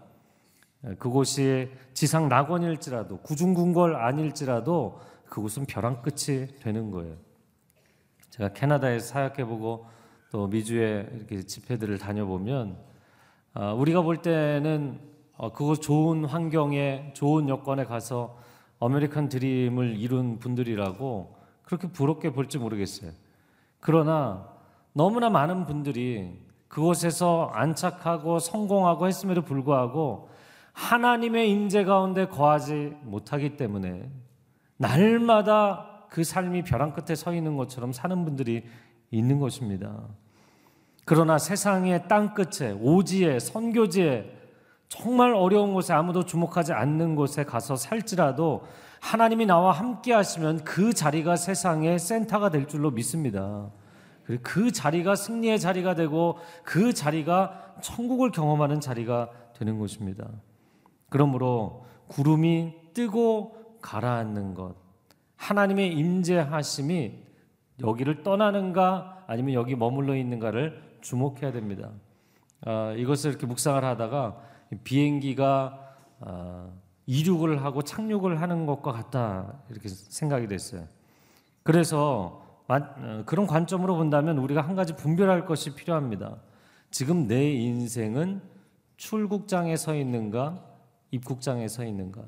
그곳이 0.98 1.72
지상 1.94 2.30
낙원일지라도 2.30 3.18
구중궁궐 3.20 3.96
아닐지라도 3.96 5.00
그곳은 5.26 5.66
벼랑 5.66 6.02
끝이 6.02 6.48
되는 6.60 6.92
거예요. 6.92 7.16
제가 8.30 8.54
캐나다에 8.54 9.00
사역해보고 9.00 9.86
또 10.32 10.48
미주에 10.48 11.10
이렇게 11.14 11.42
집회들을 11.44 11.98
다녀보면 11.98 12.78
아, 13.54 13.74
우리가 13.74 14.02
볼 14.02 14.22
때는 14.22 15.00
어, 15.36 15.52
그곳 15.52 15.82
좋은 15.82 16.26
환경에 16.26 17.12
좋은 17.14 17.50
여건에 17.50 17.86
가서 17.86 18.38
아메리칸 18.80 19.30
드림을 19.30 19.98
이룬 19.98 20.40
분들이라고 20.40 21.36
그렇게 21.64 21.88
부럽게 21.88 22.32
볼지 22.32 22.58
모르겠어요. 22.58 23.12
그러나 23.80 24.48
너무나 24.94 25.30
많은 25.30 25.66
분들이 25.66 26.38
그곳에서 26.70 27.50
안착하고 27.54 28.40
성공하고 28.40 29.08
했음에도 29.08 29.42
불구하고 29.42 30.30
하나님의 30.72 31.52
임재 31.52 31.84
가운데 31.84 32.28
거하지 32.28 32.96
못하기 33.02 33.58
때문에 33.58 34.10
날마다 34.78 36.06
그 36.10 36.24
삶이 36.24 36.64
벼랑 36.64 36.94
끝에 36.94 37.16
서 37.16 37.34
있는 37.34 37.58
것처럼 37.58 37.92
사는 37.92 38.24
분들이 38.24 38.64
있는 39.12 39.40
것입니다. 39.40 40.08
그러나 41.06 41.38
세상의 41.38 42.08
땅 42.08 42.34
끝에 42.34 42.72
오지에 42.72 43.40
선교지에 43.40 44.38
정말 44.88 45.34
어려운 45.34 45.74
곳에 45.74 45.94
아무도 45.94 46.24
주목하지 46.24 46.74
않는 46.74 47.16
곳에 47.16 47.44
가서 47.44 47.76
살지라도 47.76 48.64
하나님이 49.02 49.46
나와 49.46 49.72
함께 49.72 50.14
하시면 50.14 50.64
그 50.64 50.94
자리가 50.94 51.36
세상의 51.36 52.00
센터가 52.00 52.50
될 52.50 52.68
줄로 52.68 52.92
믿습니다. 52.92 53.70
그리고 54.30 54.44
그 54.44 54.72
자리가 54.72 55.16
승리의 55.16 55.60
자리가 55.60 55.96
되고 55.96 56.38
그 56.64 56.94
자리가 56.94 57.78
천국을 57.82 58.30
경험하는 58.30 58.80
자리가 58.80 59.32
되는 59.58 59.80
것입니다. 59.80 60.30
그러므로 61.10 61.84
구름이 62.10 62.76
뜨고 62.94 63.80
가라앉는 63.82 64.54
것, 64.54 64.76
하나님의 65.36 65.94
임재하심이 65.94 67.24
여기를 67.82 68.22
떠나는가 68.22 69.24
아니면 69.26 69.56
여기 69.56 69.76
머물러 69.76 70.16
있는가를 70.16 71.00
주목해야 71.02 71.52
됩니다. 71.52 71.90
아, 72.62 72.94
이것을 72.96 73.32
이렇게 73.32 73.48
묵상을 73.48 73.84
하다가 73.84 74.38
비행기가 74.84 75.96
아, 76.20 76.70
이륙을 77.08 77.64
하고 77.64 77.82
착륙을 77.82 78.40
하는 78.40 78.68
것과 78.68 78.92
같다 78.92 79.64
이렇게 79.72 79.90
생각이 79.90 80.46
됐어요. 80.46 80.86
그래서 81.64 82.44
어, 82.44 82.49
그런 83.26 83.48
관점으로 83.48 83.96
본다면 83.96 84.38
우리가 84.38 84.62
한 84.62 84.76
가지 84.76 84.96
분별할 84.96 85.46
것이 85.46 85.74
필요합니다. 85.74 86.38
지금 86.92 87.28
내 87.28 87.52
인생은 87.52 88.42
출국장에 88.98 89.76
서 89.76 89.96
있는가, 89.96 90.64
입국장에 91.12 91.68
서 91.68 91.84
있는가. 91.84 92.22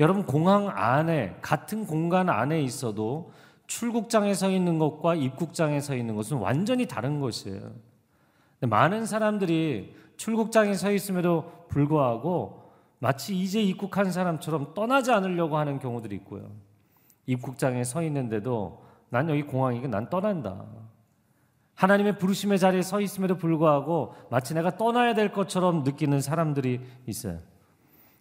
여러분 0.00 0.24
공항 0.24 0.68
안에 0.68 1.36
같은 1.42 1.84
공간 1.84 2.28
안에 2.28 2.62
있어도 2.62 3.32
출국장에 3.66 4.32
서 4.32 4.48
있는 4.48 4.78
것과 4.78 5.16
입국장에 5.16 5.80
서 5.80 5.94
있는 5.94 6.14
것은 6.16 6.38
완전히 6.38 6.86
다른 6.86 7.20
것이에요. 7.20 7.72
많은 8.60 9.06
사람들이 9.06 9.94
출국장에 10.16 10.74
서 10.74 10.90
있음에도 10.90 11.66
불구하고 11.68 12.70
마치 13.00 13.38
이제 13.38 13.60
입국한 13.62 14.10
사람처럼 14.10 14.72
떠나지 14.74 15.12
않으려고 15.12 15.58
하는 15.58 15.78
경우들이 15.78 16.16
있고요. 16.16 16.50
입국장에 17.28 17.84
서 17.84 18.02
있는데도 18.02 18.82
난 19.10 19.28
여기 19.28 19.42
공항이고 19.42 19.86
난 19.86 20.08
떠난다. 20.08 20.64
하나님의 21.74 22.18
부르심의 22.18 22.58
자리에 22.58 22.82
서 22.82 23.00
있음에도 23.00 23.36
불구하고 23.36 24.14
마치 24.30 24.54
내가 24.54 24.76
떠나야 24.76 25.14
될 25.14 25.30
것처럼 25.30 25.84
느끼는 25.84 26.20
사람들이 26.20 26.80
있어요. 27.06 27.38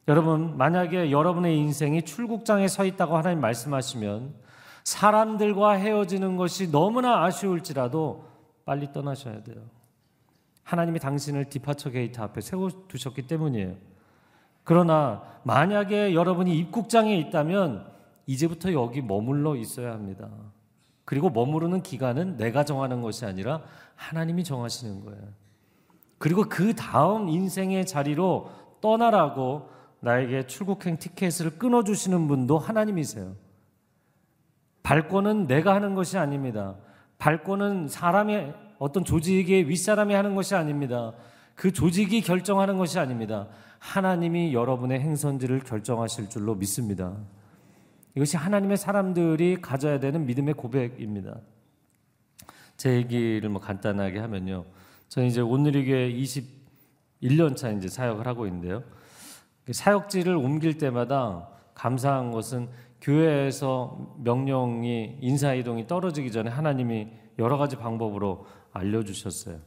여러분, 0.08 0.58
만약에 0.58 1.10
여러분의 1.12 1.58
인생이 1.58 2.04
출국장에 2.04 2.68
서 2.68 2.86
있다고 2.86 3.18
하나님 3.18 3.42
말씀하시면 3.42 4.36
사람들과 4.84 5.72
헤어지는 5.72 6.38
것이 6.38 6.72
너무나 6.72 7.24
아쉬울지라도 7.24 8.26
빨리 8.64 8.92
떠나셔야 8.92 9.44
돼요. 9.44 9.58
하나님이 10.64 11.00
당신을 11.00 11.46
departure 11.46 11.92
gate 11.92 12.20
앞에 12.22 12.42
세워두셨기 12.42 13.26
때문이에요. 13.26 13.76
그러나 14.64 15.24
만약에 15.44 16.14
여러분이 16.14 16.58
입국장에 16.58 17.18
있다면 17.18 17.97
이제부터 18.28 18.74
여기 18.74 19.02
머물러 19.02 19.56
있어야 19.56 19.94
합니다. 19.94 20.30
그리고 21.06 21.30
머무르는 21.30 21.82
기간은 21.82 22.38
내가 22.38 22.66
정하는 22.66 23.02
것이 23.02 23.26
아니라 23.26 23.64
하나님이 23.96 24.44
정하시는 24.44 25.04
거예요. 25.06 25.22
그리고 26.18 26.44
그 26.44 26.76
다음 26.76 27.30
인생의 27.30 27.86
자리로 27.86 28.50
떠나라고 28.82 29.70
나에게 30.02 30.48
출국행 30.48 30.98
티켓을 30.98 31.58
끊어주시는 31.58 32.28
분도 32.28 32.58
하나님이세요. 32.58 33.36
발권은 34.84 35.48
내가 35.48 35.74
하는 35.74 35.96
것이 35.96 36.18
아닙니다. 36.18 36.76
발권은 37.18 37.88
사람의 37.88 38.54
어떤 38.80 39.04
조직의 39.04 39.70
윗사람이 39.70 40.14
하는 40.14 40.36
것이 40.36 40.56
아닙니다. 40.56 41.14
그 41.56 41.72
조직이 41.72 42.22
결정하는 42.22 42.78
것이 42.78 43.00
아닙니다. 43.00 43.48
하나님이 43.80 44.54
여러분의 44.54 45.00
행선지를 45.00 45.62
결정하실 45.62 46.30
줄로 46.30 46.56
믿습니다. 46.56 47.16
이것이 48.18 48.36
하나님의 48.36 48.78
사람들이 48.78 49.58
가져야 49.62 50.00
되는 50.00 50.26
믿음의 50.26 50.56
고백입니다. 50.56 51.40
제 52.76 52.96
얘기를 52.96 53.48
뭐 53.48 53.62
간단하게 53.62 54.18
하면요. 54.18 54.66
저는 55.08 55.28
이제 55.28 55.40
오늘이 55.40 55.86
교회 55.86 56.12
21년 56.12 57.56
차 57.56 57.70
이제 57.70 57.88
사역을 57.88 58.26
하고 58.26 58.48
있는데요. 58.48 58.84
그 59.66 59.74
사역지를 59.74 60.36
옮길 60.36 60.80
때마다 60.80 61.48
감사한 61.76 62.32
것은 62.32 62.70
교회에서 63.02 64.16
명령이 64.24 65.20
인사 65.22 65.54
이동이 65.54 65.86
떨어지기 65.86 66.32
전에 66.32 66.50
하나님이 66.50 67.10
여러 67.38 67.58
가지 67.58 67.76
방법으로 67.76 68.48
알려주셨어요. 68.72 69.60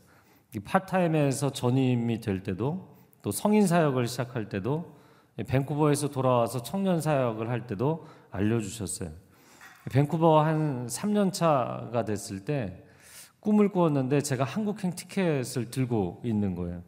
파타임에서 0.64 1.52
전임이 1.52 2.20
될 2.20 2.42
때도 2.42 2.96
또 3.22 3.30
성인 3.30 3.68
사역을 3.68 4.08
시작할 4.08 4.48
때도 4.48 4.99
밴쿠버에서 5.44 6.09
돌아와서 6.09 6.62
청년 6.62 7.00
사역을 7.00 7.48
할 7.48 7.66
때도 7.66 8.07
알려주셨어요. 8.31 9.11
밴쿠버 9.92 10.40
한 10.42 10.87
3년 10.87 11.33
차가 11.33 12.05
됐을 12.05 12.44
때 12.44 12.85
꿈을 13.40 13.70
꾸었는데 13.70 14.20
제가 14.20 14.44
한국행 14.44 14.94
티켓을 14.94 15.70
들고 15.70 16.20
있는 16.24 16.55
거예요. 16.55 16.83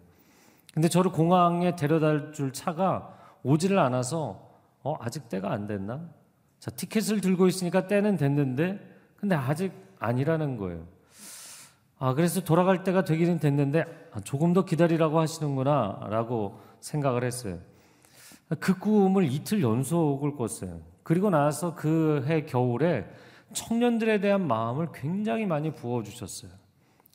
근데 0.75 0.89
저를 0.89 1.11
공항에 1.11 1.77
데려다 1.77 2.33
줄 2.33 2.53
차가 2.53 3.15
오지를 3.43 3.79
않아서 3.79 4.51
어 4.83 4.97
아직 5.01 5.29
때가 5.29 5.51
안 5.51 5.67
됐나? 5.67 6.09
자 6.59 6.71
티켓을 6.71 7.21
들고 7.21 7.47
있으니까 7.47 7.87
때는 7.87 8.17
됐는데 8.17 8.79
근데 9.17 9.35
아직 9.35 9.73
아니라는 9.99 10.57
거예요. 10.57 10.87
아 11.99 12.15
그래서 12.15 12.41
돌아갈 12.41 12.85
때가 12.85 13.05
되기는 13.05 13.39
됐는데 13.39 13.85
아, 14.13 14.21
조금 14.21 14.53
더 14.53 14.65
기다리라고 14.65 15.21
하시는구나라고 15.21 16.61
생각을 16.81 17.25
했어요. 17.25 17.59
그 18.61 18.79
꿈을 18.79 19.25
이틀 19.31 19.63
연속을 19.63 20.37
꿨어요. 20.37 20.81
그리고 21.03 21.31
나서 21.31 21.75
그 21.75 22.25
해 22.27 22.45
겨울에 22.45 23.07
청년들에 23.53 24.21
대한 24.21 24.47
마음을 24.47 24.89
굉장히 24.93 25.47
많이 25.47 25.75
부어주셨어요. 25.75 26.51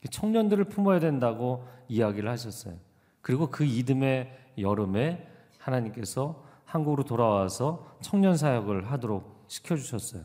청년들을 0.09 0.65
품어야 0.65 0.99
된다고 0.99 1.65
이야기를 1.87 2.29
하셨어요. 2.29 2.75
그리고 3.21 3.49
그 3.49 3.65
이듬해 3.65 4.29
여름에 4.57 5.27
하나님께서 5.57 6.43
한국으로 6.65 7.03
돌아와서 7.03 7.87
청년 8.01 8.37
사역을 8.37 8.91
하도록 8.91 9.45
시켜주셨어요. 9.47 10.23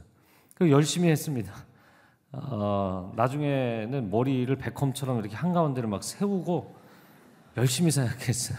그 0.54 0.70
열심히 0.70 1.08
했습니다. 1.08 1.52
어, 2.32 3.12
나중에는 3.16 4.10
머리를 4.10 4.54
베컴처럼 4.56 5.18
이렇게 5.18 5.36
한가운데를 5.36 5.88
막 5.88 6.02
세우고 6.02 6.74
열심히 7.56 7.90
사역했어요. 7.90 8.58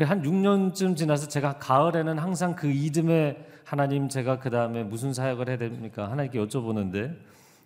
한 0.00 0.22
6년쯤 0.22 0.96
지나서 0.96 1.28
제가 1.28 1.58
가을에는 1.58 2.18
항상 2.18 2.56
그 2.56 2.68
이듬해 2.70 3.36
하나님 3.64 4.08
제가 4.08 4.38
그 4.38 4.50
다음에 4.50 4.82
무슨 4.82 5.12
사역을 5.12 5.48
해야 5.48 5.58
됩니까? 5.58 6.10
하나님께 6.10 6.38
여쭤보는데 6.38 7.16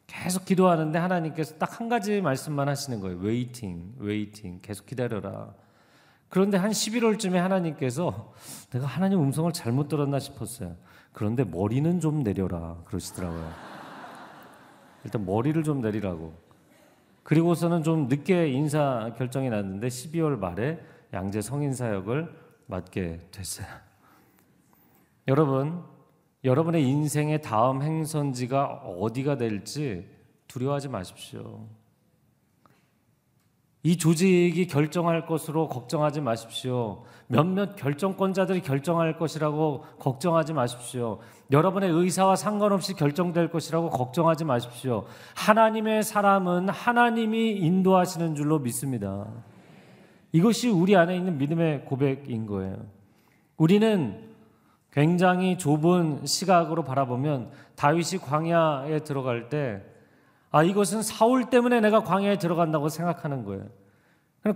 계속 0.06 0.44
기도하는데 0.44 0.98
하나님께서 0.98 1.56
딱 1.56 1.80
한 1.80 1.88
가지 1.88 2.20
말씀만 2.20 2.68
하시는 2.68 3.00
거예요. 3.00 3.18
waiting, 3.18 3.94
waiting. 3.98 4.60
계속 4.62 4.86
기다려라. 4.86 5.52
그런데 6.28 6.56
한 6.56 6.70
11월쯤에 6.70 7.34
하나님께서 7.34 8.32
내가 8.70 8.86
하나님 8.86 9.20
음성을 9.20 9.52
잘못 9.52 9.88
들었나 9.88 10.18
싶었어요. 10.18 10.74
그런데 11.12 11.44
머리는 11.44 12.00
좀 12.00 12.22
내려라. 12.22 12.76
그러시더라고요. 12.86 13.52
일단 15.04 15.24
머리를 15.24 15.62
좀 15.62 15.80
내리라고. 15.80 16.34
그리고서는 17.22 17.82
좀 17.82 18.08
늦게 18.08 18.48
인사 18.48 19.12
결정이 19.16 19.50
났는데 19.50 19.88
12월 19.88 20.38
말에 20.38 20.80
양재 21.16 21.40
성인 21.40 21.72
사역을 21.72 22.30
맡게 22.66 23.28
됐어요. 23.30 23.66
여러분, 25.28 25.82
여러분의 26.44 26.86
인생의 26.86 27.40
다음 27.40 27.80
행선지가 27.80 28.82
어디가 29.00 29.38
될지 29.38 30.06
두려워하지 30.46 30.88
마십시오. 30.88 31.66
이 33.82 33.96
조직이 33.96 34.66
결정할 34.66 35.26
것으로 35.26 35.68
걱정하지 35.68 36.20
마십시오. 36.20 37.04
몇몇 37.28 37.76
결정권자들이 37.76 38.60
결정할 38.60 39.16
것이라고 39.16 39.84
걱정하지 39.98 40.52
마십시오. 40.52 41.20
여러분의 41.50 41.90
의사와 41.92 42.36
상관없이 42.36 42.92
결정될 42.92 43.48
것이라고 43.50 43.88
걱정하지 43.88 44.44
마십시오. 44.44 45.06
하나님의 45.34 46.02
사람은 46.02 46.68
하나님이 46.68 47.52
인도하시는 47.52 48.34
줄로 48.34 48.58
믿습니다. 48.58 49.26
이것이 50.36 50.68
우리 50.68 50.94
안에 50.94 51.16
있는 51.16 51.38
믿음의 51.38 51.86
고백인 51.86 52.44
거예요. 52.44 52.76
우리는 53.56 54.20
굉장히 54.92 55.56
좁은 55.56 56.26
시각으로 56.26 56.84
바라보면 56.84 57.50
다윗이 57.74 58.20
광야에 58.20 58.98
들어갈 58.98 59.48
때 59.48 59.82
아, 60.50 60.62
이것은 60.62 61.02
사울 61.02 61.48
때문에 61.48 61.80
내가 61.80 62.02
광야에 62.02 62.36
들어간다고 62.36 62.90
생각하는 62.90 63.44
거예요. 63.44 63.64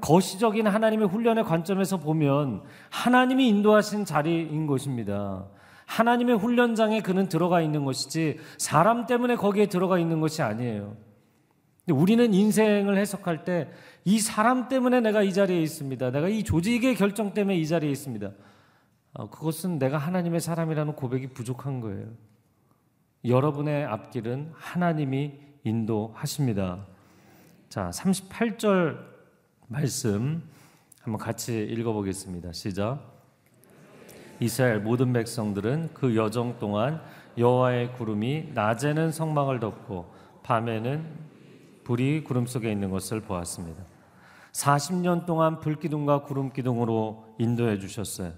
거시적인 0.02 0.66
하나님의 0.66 1.08
훈련의 1.08 1.44
관점에서 1.44 1.96
보면 1.96 2.62
하나님이 2.90 3.48
인도하신 3.48 4.04
자리인 4.04 4.66
것입니다. 4.66 5.46
하나님의 5.86 6.36
훈련장에 6.36 7.00
그는 7.00 7.26
들어가 7.26 7.62
있는 7.62 7.86
것이지 7.86 8.38
사람 8.58 9.06
때문에 9.06 9.36
거기에 9.36 9.66
들어가 9.66 9.98
있는 9.98 10.20
것이 10.20 10.42
아니에요. 10.42 10.94
우리는 11.88 12.32
인생을 12.34 12.96
해석할 12.96 13.44
때 13.44 13.68
이 14.04 14.18
사람 14.18 14.68
때문에 14.68 15.00
내가 15.00 15.22
이 15.22 15.32
자리에 15.32 15.60
있습니다. 15.60 16.10
내가 16.10 16.28
이 16.28 16.42
조직의 16.42 16.94
결정 16.96 17.34
때문에 17.34 17.56
이 17.56 17.66
자리에 17.66 17.90
있습니다. 17.90 18.30
어, 19.12 19.28
그것은 19.28 19.78
내가 19.78 19.98
하나님의 19.98 20.40
사람이라는 20.40 20.94
고백이 20.94 21.28
부족한 21.28 21.80
거예요. 21.80 22.06
여러분의 23.24 23.84
앞길은 23.84 24.52
하나님이 24.54 25.32
인도하십니다. 25.64 26.86
자, 27.68 27.90
38절 27.90 28.98
말씀 29.66 30.42
한번 31.02 31.18
같이 31.18 31.62
읽어보겠습니다. 31.62 32.52
시작. 32.52 33.00
이스라엘 34.40 34.80
모든 34.80 35.12
백성들은 35.12 35.90
그 35.92 36.16
여정 36.16 36.58
동안 36.58 37.02
여호와의 37.36 37.92
구름이 37.92 38.52
낮에는 38.54 39.12
성막을 39.12 39.60
덮고 39.60 40.10
밤에는 40.42 41.29
불이 41.90 42.22
구름 42.22 42.46
속에 42.46 42.70
있는 42.70 42.88
것을 42.88 43.20
보았습니다. 43.20 43.82
40년 44.52 45.26
동안 45.26 45.58
불기둥과 45.58 46.22
구름기둥으로 46.22 47.34
인도해 47.38 47.80
주셨어요. 47.80 48.32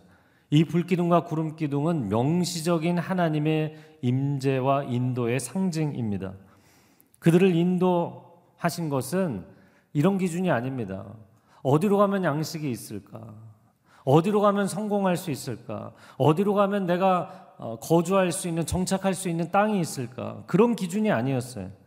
이 0.48 0.64
불기둥과 0.64 1.24
구름기둥은 1.24 2.08
명시적인 2.08 2.96
하나님의 2.96 3.76
임재와 4.00 4.84
인도의 4.84 5.38
상징입니다. 5.38 6.32
그들을 7.18 7.54
인도하신 7.54 8.88
것은 8.88 9.44
이런 9.92 10.16
기준이 10.16 10.50
아닙니다. 10.50 11.04
어디로 11.62 11.98
가면 11.98 12.24
양식이 12.24 12.70
있을까? 12.70 13.34
어디로 14.04 14.40
가면 14.40 14.66
성공할 14.66 15.18
수 15.18 15.30
있을까? 15.30 15.92
어디로 16.16 16.54
가면 16.54 16.86
내가 16.86 17.54
어, 17.58 17.78
거주할 17.78 18.32
수 18.32 18.48
있는, 18.48 18.64
정착할 18.64 19.12
수 19.12 19.28
있는 19.28 19.50
땅이 19.50 19.78
있을까? 19.78 20.42
그런 20.46 20.74
기준이 20.74 21.12
아니었어요. 21.12 21.81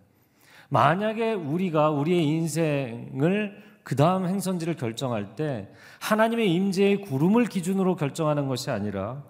만약에 0.76 1.32
우리가 1.32 1.90
우리의 1.92 2.28
인생을 2.28 3.64
그 3.84 3.96
다음 3.96 4.26
행선지를 4.26 4.76
결정할 4.76 5.38
때 5.38 5.70
하나님의 6.02 6.54
임재의 6.54 7.00
구름을 7.04 7.46
기준으로 7.46 7.96
결정하는 7.96 8.50
것이 8.50 8.70
아니라 8.72 9.24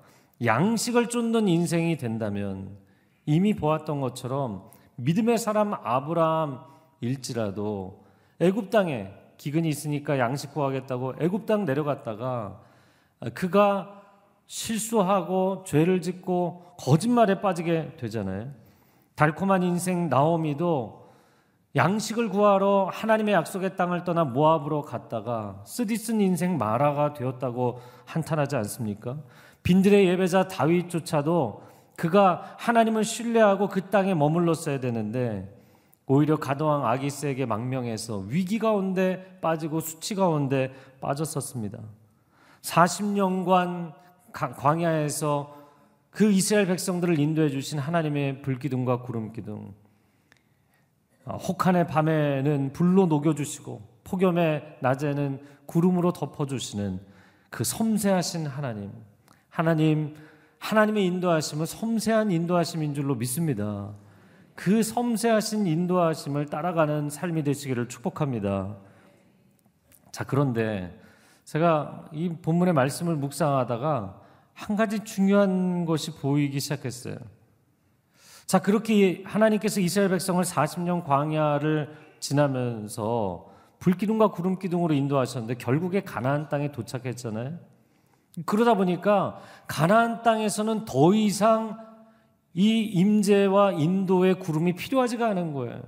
양식을 0.44 1.10
쫓는 1.10 1.48
인생이 1.48 1.98
된다면 1.98 2.76
이미 3.28 3.54
보았던 3.54 4.02
것처럼 4.02 4.72
믿음의 4.96 5.38
사람 5.38 5.76
아브라함일지라도 5.76 6.64
애굽 8.40 8.72
땅에 8.72 9.14
기근이 9.38 9.70
있으니까 9.70 10.18
양식 10.18 10.52
구하겠다고 10.52 11.14
애굽 11.20 11.46
땅 11.46 11.66
내려갔다가 11.66 12.60
그가 13.36 14.02
실수하고 14.48 15.64
죄를 15.68 16.02
짓고 16.02 16.74
거짓말에 16.80 17.40
빠지게 17.40 17.98
되잖아요. 17.98 18.50
달콤한 19.14 19.62
인생 19.62 20.10
나오미도 20.10 21.05
양식을 21.76 22.30
구하러 22.30 22.90
하나님의 22.92 23.34
약속의 23.34 23.76
땅을 23.76 24.06
떠나 24.06 24.24
모압으로 24.24 24.84
갔다가 24.84 25.62
쓰디쓴 25.66 26.22
인생 26.22 26.58
마라가 26.58 27.14
되었다고 27.14 27.82
한탄하지 28.06 28.56
않습니까? 28.56 29.18
빈들의 29.64 30.08
예배자 30.08 30.48
다윗조차도 30.48 31.64
그가 31.98 32.56
하나님을 32.60 33.04
신뢰하고 33.04 33.68
그 33.68 33.90
땅에 33.90 34.14
머물렀어야 34.14 34.80
되는데 34.80 35.54
오히려 36.08 36.38
가도왕 36.38 36.86
아기스에게 36.86 37.46
망명해서 37.46 38.20
위기 38.28 38.60
가운데 38.60 39.40
빠지고 39.42 39.80
수치 39.80 40.16
가운데 40.16 40.72
빠졌었습니다. 41.02 41.80
40년간 42.62 43.94
광야에서 44.32 45.56
그 46.10 46.32
이스라엘 46.32 46.68
백성들을 46.68 47.20
인도해 47.20 47.50
주신 47.50 47.80
하나님의 47.80 48.42
불기둥과 48.44 49.02
구름기둥 49.02 49.74
어, 49.74 49.85
혹한의 51.28 51.88
밤에는 51.88 52.74
불로 52.74 53.08
녹여주시고 53.08 53.82
폭염의 54.04 54.78
낮에는 54.82 55.42
구름으로 55.66 56.14
덮어주시는 56.14 57.00
그 57.50 57.64
섬세하신 57.64 58.46
하나님, 58.48 58.92
하나님, 59.50 60.16
하나님의 60.60 61.06
인도하심은 61.06 61.66
섬세한 61.66 62.32
인도하심인 62.32 62.94
줄로 62.94 63.16
믿습니다. 63.16 63.94
그 64.56 64.84
섬세하신 64.84 65.68
인도하심을 65.68 66.48
따라가는 66.48 67.10
삶이 67.10 67.44
되시기를 67.44 67.90
축복합니다. 67.90 68.78
자, 70.12 70.24
그런데 70.24 70.98
제가 71.44 72.06
이 72.12 72.30
본문의 72.30 72.74
말씀을 72.74 73.16
묵상하다가 73.16 74.22
한 74.54 74.76
가지 74.76 75.04
중요한 75.04 75.86
것이 75.86 76.12
보이기 76.16 76.60
시작했어요. 76.60 77.18
자, 78.46 78.60
그렇게 78.60 79.24
하나님께서 79.26 79.80
이스라엘 79.80 80.10
백성을 80.10 80.44
40년 80.44 81.04
광야를 81.04 81.96
지나면서 82.20 83.48
불기둥과 83.80 84.30
구름 84.30 84.60
기둥으로 84.60 84.94
인도하셨는데 84.94 85.56
결국에 85.56 86.02
가나안 86.02 86.50
땅에 86.50 86.72
도착했잖아요. 86.72 87.58
그러다 88.46 88.76
보니까 88.76 89.40
가나안 89.68 90.22
땅에서는 90.22 90.86
더 90.86 91.14
이상 91.14 91.80
이 92.54 92.82
임재와 92.82 93.74
인도의 93.74 94.40
구름이 94.40 94.74
필요하지가 94.74 95.28
않은 95.28 95.54
거예요. 95.54 95.82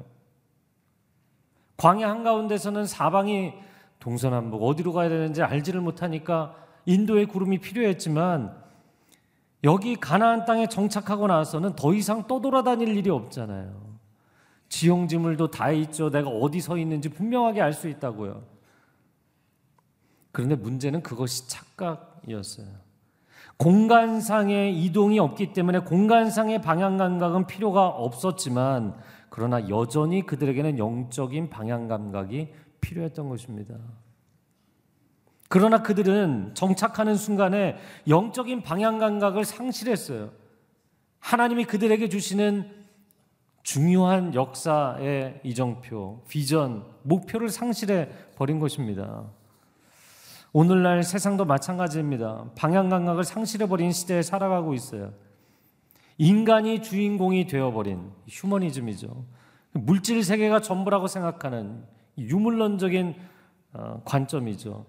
광야 1.77 2.09
한가운데서는 2.09 2.85
사방이 2.85 3.53
동서남북 3.99 4.63
어디로 4.63 4.93
가야 4.93 5.09
되는지 5.09 5.43
알지를 5.43 5.81
못하니까 5.81 6.55
인도의 6.85 7.27
구름이 7.27 7.59
필요했지만 7.59 8.66
여기 9.63 9.95
가나안 9.95 10.45
땅에 10.45 10.67
정착하고 10.67 11.27
나서는 11.27 11.75
더 11.75 11.93
이상 11.93 12.27
떠돌아다닐 12.27 12.95
일이 12.95 13.09
없잖아요. 13.09 13.97
지형지물도 14.69 15.51
다 15.51 15.71
있죠. 15.71 16.09
내가 16.09 16.29
어디 16.29 16.59
서 16.61 16.77
있는지 16.77 17.09
분명하게 17.09 17.61
알 17.61 17.73
수 17.73 17.87
있다고요. 17.87 18.43
그런데 20.31 20.55
문제는 20.55 21.01
그것이 21.01 21.47
착각이었어요. 21.47 22.67
공간상의 23.57 24.79
이동이 24.83 25.17
없기 25.17 25.53
때문에 25.53 25.79
공간상의 25.79 26.61
방향 26.61 26.97
감각은 26.97 27.47
필요가 27.47 27.87
없었지만 27.87 28.95
그러나 29.29 29.67
여전히 29.69 30.23
그들에게는 30.25 30.77
영적인 30.77 31.49
방향 31.49 31.87
감각이 31.87 32.53
필요했던 32.81 33.29
것입니다. 33.29 33.75
그러나 35.47 35.81
그들은 35.81 36.51
정착하는 36.53 37.15
순간에 37.15 37.77
영적인 38.07 38.63
방향 38.63 38.97
감각을 38.97 39.45
상실했어요. 39.45 40.31
하나님이 41.19 41.65
그들에게 41.65 42.09
주시는 42.09 42.69
중요한 43.63 44.33
역사의 44.33 45.41
이정표, 45.43 46.23
비전, 46.27 46.85
목표를 47.03 47.49
상실해 47.49 48.09
버린 48.35 48.59
것입니다. 48.59 49.25
오늘날 50.53 51.03
세상도 51.03 51.45
마찬가지입니다. 51.45 52.45
방향 52.55 52.89
감각을 52.89 53.23
상실해 53.23 53.67
버린 53.67 53.91
시대에 53.91 54.21
살아가고 54.21 54.73
있어요. 54.73 55.13
인간이 56.17 56.81
주인공이 56.81 57.47
되어 57.47 57.71
버린 57.71 58.11
휴머니즘이죠. 58.27 59.25
물질 59.73 60.23
세계가 60.23 60.61
전부라고 60.61 61.07
생각하는 61.07 61.83
유물론적인 62.17 63.15
어, 63.73 64.01
관점이죠. 64.05 64.85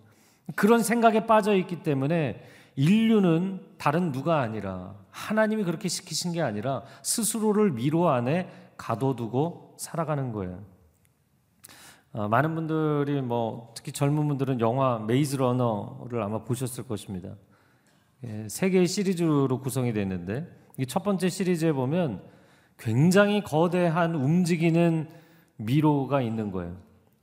그런 0.55 0.83
생각에 0.83 1.27
빠져 1.27 1.55
있기 1.55 1.83
때문에 1.83 2.43
인류는 2.77 3.61
다른 3.77 4.13
누가 4.13 4.41
아니라 4.41 4.95
하나님이 5.11 5.65
그렇게 5.65 5.89
시키신 5.89 6.33
게 6.33 6.43
아니라 6.43 6.85
스스로를 7.03 7.73
미로 7.73 8.09
안에 8.09 8.49
가둬두고 8.77 9.75
살아가는 9.79 10.33
거예요. 10.33 10.63
어, 12.13 12.29
많은 12.29 12.55
분들이 12.55 13.21
뭐 13.21 13.73
특히 13.77 13.93
젊은 13.93 14.27
분들은 14.29 14.61
영화 14.61 14.99
메이즈 14.99 15.37
러너를 15.37 16.23
아마 16.23 16.43
보셨을 16.45 16.87
것입니다. 16.87 17.35
예, 18.25 18.47
세 18.49 18.71
개의 18.71 18.87
시리즈로 18.87 19.61
구성이 19.61 19.93
됐는데 19.93 20.47
첫 20.87 21.03
번째 21.03 21.29
시리즈에 21.29 21.73
보면 21.73 22.23
굉장히 22.79 23.43
거대한 23.43 24.15
움직이는 24.15 25.09
미로가 25.57 26.23
있는 26.23 26.51
거예요. 26.51 26.77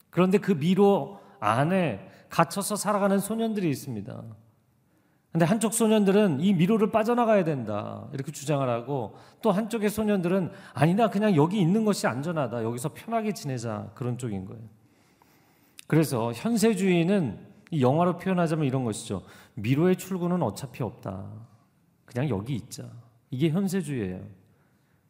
그런데 0.10 0.38
그 0.38 0.52
미로 0.52 1.20
안에 1.40 2.12
갇혀서 2.36 2.76
살아가는 2.76 3.18
소년들이 3.18 3.70
있습니다. 3.70 4.24
근데 5.32 5.46
한쪽 5.46 5.74
소년들은 5.74 6.42
이 6.42 6.54
미로를 6.54 6.92
빠져나가야 6.92 7.46
된다. 7.46 8.08
이렇게 8.12 8.34
주장을 8.34 8.68
하고 8.68 9.16
또 9.42 9.52
한쪽의 9.52 9.90
소년들은 9.90 10.52
아니다. 10.74 11.10
그냥 11.10 11.36
여기 11.38 11.62
있는 11.62 11.86
것이 11.86 12.08
안전하다. 12.08 12.64
여기서 12.64 12.92
편하게 12.94 13.34
지내자. 13.34 13.90
그런 13.96 14.18
쪽인 14.18 14.46
거예요. 14.46 14.62
그래서 15.88 16.34
현세주의는 16.34 17.40
이 17.72 17.82
영화로 17.82 18.18
표현하자면 18.18 18.66
이런 18.66 18.84
것이죠. 18.84 19.24
미로의 19.54 19.96
출구는 19.96 20.44
어차피 20.44 20.84
없다. 20.84 21.26
그냥 22.06 22.28
여기 22.30 22.54
있자. 22.56 22.84
이게 23.32 23.50
현세주의예요. 23.50 24.22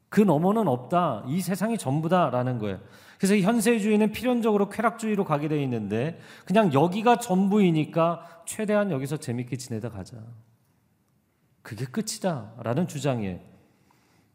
그 0.10 0.22
너머는 0.22 0.68
없다. 0.68 1.24
이 1.28 1.42
세상이 1.42 1.80
전부다라는 1.80 2.60
거예요. 2.60 2.80
그래서 3.26 3.44
현세주의는 3.44 4.12
필연적으로 4.12 4.70
쾌락주의로 4.70 5.26
가게 5.26 5.48
돼 5.48 5.62
있는데 5.64 6.20
그냥 6.46 6.72
여기가 6.74 7.18
전부이니까 7.18 8.44
최대한 8.46 8.92
여기서 8.92 9.18
재밌게 9.18 9.58
지내다 9.58 9.90
가자. 9.90 10.18
그게 11.64 11.86
끝이다라는 11.86 12.88
주장이에요. 12.88 13.40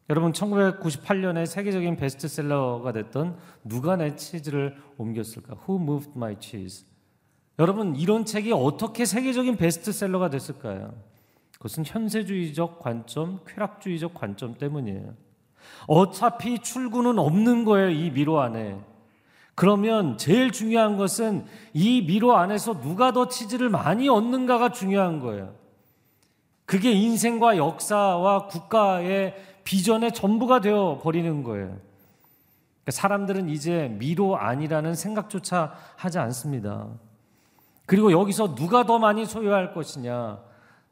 여러분 0.09 0.33
1998년에 0.33 1.47
세계적인 1.47 1.95
베스트셀러가 1.99 2.91
됐던 2.91 3.39
누가 3.63 3.95
내 3.95 4.17
치즈를 4.17 4.77
옮겼을까? 4.99 5.55
Who 5.69 5.81
moved 5.81 6.11
my 6.17 6.35
cheese? 6.41 6.85
여러분 7.61 7.95
이런 7.95 8.25
책이 8.25 8.51
어떻게 8.51 9.05
세계적인 9.05 9.57
베스트셀러가 9.57 10.31
됐을까요? 10.31 11.01
그것은 11.53 11.85
현세주의적 11.87 12.81
관점, 12.81 13.39
쾌락주의적 13.47 14.15
관점 14.15 14.59
때문이에요. 14.59 15.15
어차피 15.87 16.59
출구는 16.59 17.19
없는 17.19 17.65
거예요, 17.65 17.91
이 17.91 18.11
미로 18.11 18.41
안에. 18.41 18.79
그러면 19.55 20.17
제일 20.17 20.53
중요한 20.53 20.97
것은 20.97 21.45
이 21.75 22.03
미로 22.03 22.37
안에서 22.37 22.81
누가 22.81 23.13
더 23.13 23.29
치즈를 23.29 23.69
많이 23.69 24.09
얻는가가 24.09 24.71
중요한 24.71 25.21
거예요. 25.21 25.53
그게 26.65 26.93
인생과 26.93 27.57
역사와 27.57 28.47
국가의 28.47 29.35
비전의 29.65 30.13
전부가 30.15 30.61
되어 30.61 31.01
버리는 31.03 31.43
거예요. 31.43 31.67
그러니까 31.67 32.91
사람들은 32.91 33.49
이제 33.49 33.95
미로 33.99 34.39
아니라는 34.39 34.95
생각조차 34.95 35.75
하지 35.97 36.19
않습니다. 36.19 36.87
그리고 37.87 38.13
여기서 38.13 38.55
누가 38.55 38.85
더 38.87 38.99
많이 38.99 39.27
소유할 39.27 39.75
것이냐, 39.75 40.39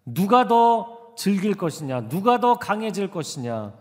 누가 0.04 0.48
더 0.48 1.14
즐길 1.16 1.54
것이냐, 1.54 2.08
누가 2.08 2.40
더 2.40 2.58
강해질 2.58 3.10
것이냐, 3.10 3.72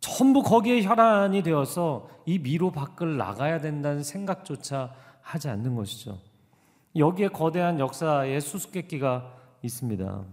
전부 0.00 0.42
거기에 0.42 0.82
혈안이 0.82 1.42
되어서 1.42 2.08
이 2.24 2.38
미로 2.38 2.70
밖을 2.70 3.16
나가야 3.16 3.60
된다는 3.60 4.02
생각조차 4.02 4.94
하지 5.20 5.48
않는 5.48 5.74
것이죠. 5.74 6.18
여기에 6.96 7.28
거대한 7.28 7.78
역사의 7.78 8.40
수수께끼가 8.40 9.32
있습니다. 9.62 10.24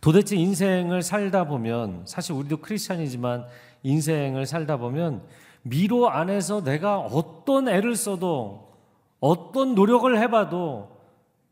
도대체 0.00 0.36
인생을 0.36 1.02
살다 1.02 1.46
보면 1.46 2.02
사실 2.06 2.34
우리도 2.34 2.58
크리스찬이지만 2.58 3.46
인생을 3.82 4.46
살다 4.46 4.76
보면 4.76 5.22
미로 5.62 6.10
안에서 6.10 6.62
내가 6.62 6.98
어떤 6.98 7.68
애를 7.68 7.96
써도 7.96 8.74
어떤 9.20 9.74
노력을 9.74 10.18
해봐도 10.18 10.90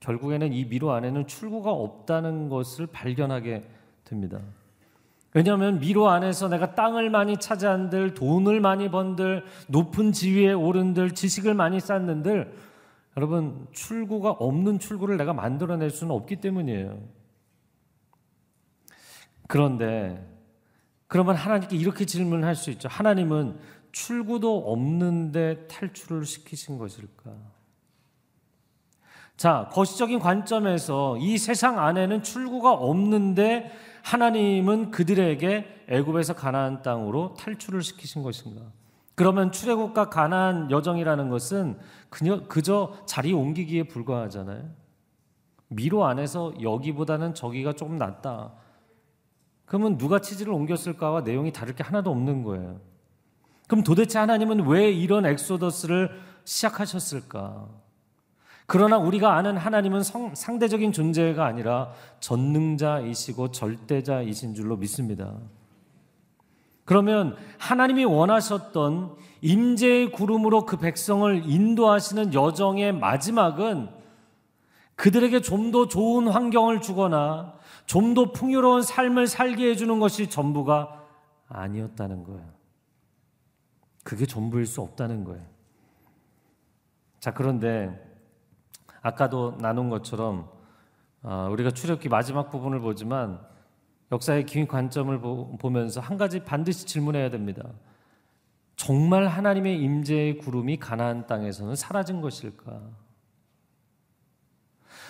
결국에는 0.00 0.52
이 0.52 0.66
미로 0.66 0.92
안에는 0.92 1.26
출구가 1.26 1.70
없다는 1.70 2.50
것을 2.50 2.86
발견하게 2.88 3.62
됩니다. 4.04 4.40
왜냐하면 5.34 5.80
미로 5.80 6.10
안에서 6.10 6.48
내가 6.48 6.74
땅을 6.74 7.08
많이 7.08 7.38
차지한들, 7.38 8.14
돈을 8.14 8.60
많이 8.60 8.90
번들, 8.90 9.44
높은 9.68 10.12
지위에 10.12 10.52
오른들, 10.52 11.12
지식을 11.12 11.54
많이 11.54 11.80
쌓는들, 11.80 12.54
여러분 13.16 13.66
출구가 13.72 14.30
없는 14.30 14.78
출구를 14.78 15.16
내가 15.16 15.32
만들어낼 15.32 15.90
수는 15.90 16.14
없기 16.14 16.36
때문이에요. 16.36 16.98
그런데 19.48 20.26
그러면 21.06 21.36
하나님께 21.36 21.76
이렇게 21.76 22.06
질문할 22.06 22.54
수 22.54 22.70
있죠. 22.70 22.88
하나님은 22.88 23.58
출구도 23.92 24.72
없는데 24.72 25.66
탈출을 25.68 26.24
시키신 26.24 26.78
것일까? 26.78 27.30
자, 29.36 29.68
거시적인 29.72 30.20
관점에서 30.20 31.18
이 31.18 31.36
세상 31.36 31.78
안에는 31.78 32.22
출구가 32.22 32.72
없는데 32.72 33.70
하나님은 34.02 34.90
그들에게 34.90 35.84
애굽에서 35.88 36.34
가나안 36.34 36.82
땅으로 36.82 37.34
탈출을 37.34 37.82
시키신 37.82 38.22
것인가? 38.22 38.62
그러면 39.14 39.52
출애굽과 39.52 40.10
가나안 40.10 40.70
여정이라는 40.70 41.28
것은 41.28 41.78
그녀, 42.08 42.46
그저 42.48 42.94
자리 43.06 43.32
옮기기에 43.32 43.84
불과하잖아요. 43.84 44.70
미로 45.68 46.04
안에서 46.04 46.52
여기보다는 46.60 47.34
저기가 47.34 47.74
조금 47.74 47.96
낫다. 47.98 48.52
그러면 49.64 49.96
누가 49.96 50.18
치즈를 50.18 50.52
옮겼을까와 50.52 51.22
내용이 51.22 51.52
다를 51.52 51.74
게 51.74 51.82
하나도 51.82 52.10
없는 52.10 52.42
거예요. 52.42 52.80
그럼 53.68 53.84
도대체 53.84 54.18
하나님은 54.18 54.66
왜 54.66 54.90
이런 54.90 55.24
엑소더스를 55.24 56.10
시작하셨을까? 56.44 57.68
그러나 58.66 58.96
우리가 58.98 59.34
아는 59.36 59.56
하나님은 59.56 60.02
성, 60.02 60.34
상대적인 60.34 60.92
존재가 60.92 61.44
아니라 61.44 61.92
전능자이시고 62.20 63.50
절대자이신 63.50 64.54
줄로 64.54 64.76
믿습니다. 64.76 65.36
그러면 66.84 67.36
하나님이 67.58 68.04
원하셨던 68.04 69.16
임재의 69.40 70.12
구름으로 70.12 70.66
그 70.66 70.76
백성을 70.76 71.42
인도하시는 71.44 72.34
여정의 72.34 72.92
마지막은 72.92 73.88
그들에게 74.96 75.40
좀 75.40 75.72
더 75.72 75.88
좋은 75.88 76.28
환경을 76.28 76.80
주거나 76.80 77.54
좀 77.86 78.14
더 78.14 78.30
풍요로운 78.32 78.82
삶을 78.82 79.26
살게 79.26 79.70
해주는 79.70 79.98
것이 79.98 80.28
전부가 80.30 81.02
아니었다는 81.48 82.24
거예요. 82.24 82.52
그게 84.04 84.26
전부일 84.26 84.66
수 84.66 84.80
없다는 84.80 85.24
거예요. 85.24 85.44
자, 87.20 87.32
그런데 87.32 88.11
아까도 89.02 89.56
나눈 89.58 89.90
것처럼 89.90 90.48
어, 91.22 91.48
우리가 91.50 91.70
출애굽기 91.70 92.08
마지막 92.08 92.50
부분을 92.50 92.80
보지만 92.80 93.40
역사의 94.10 94.46
긴 94.46 94.66
관점을 94.66 95.18
보면서 95.58 96.00
한 96.00 96.16
가지 96.16 96.40
반드시 96.40 96.86
질문해야 96.86 97.30
됩니다. 97.30 97.64
정말 98.76 99.26
하나님의 99.26 99.80
임재의 99.80 100.38
구름이 100.38 100.78
가나안 100.78 101.26
땅에서는 101.26 101.76
사라진 101.76 102.20
것일까? 102.20 102.80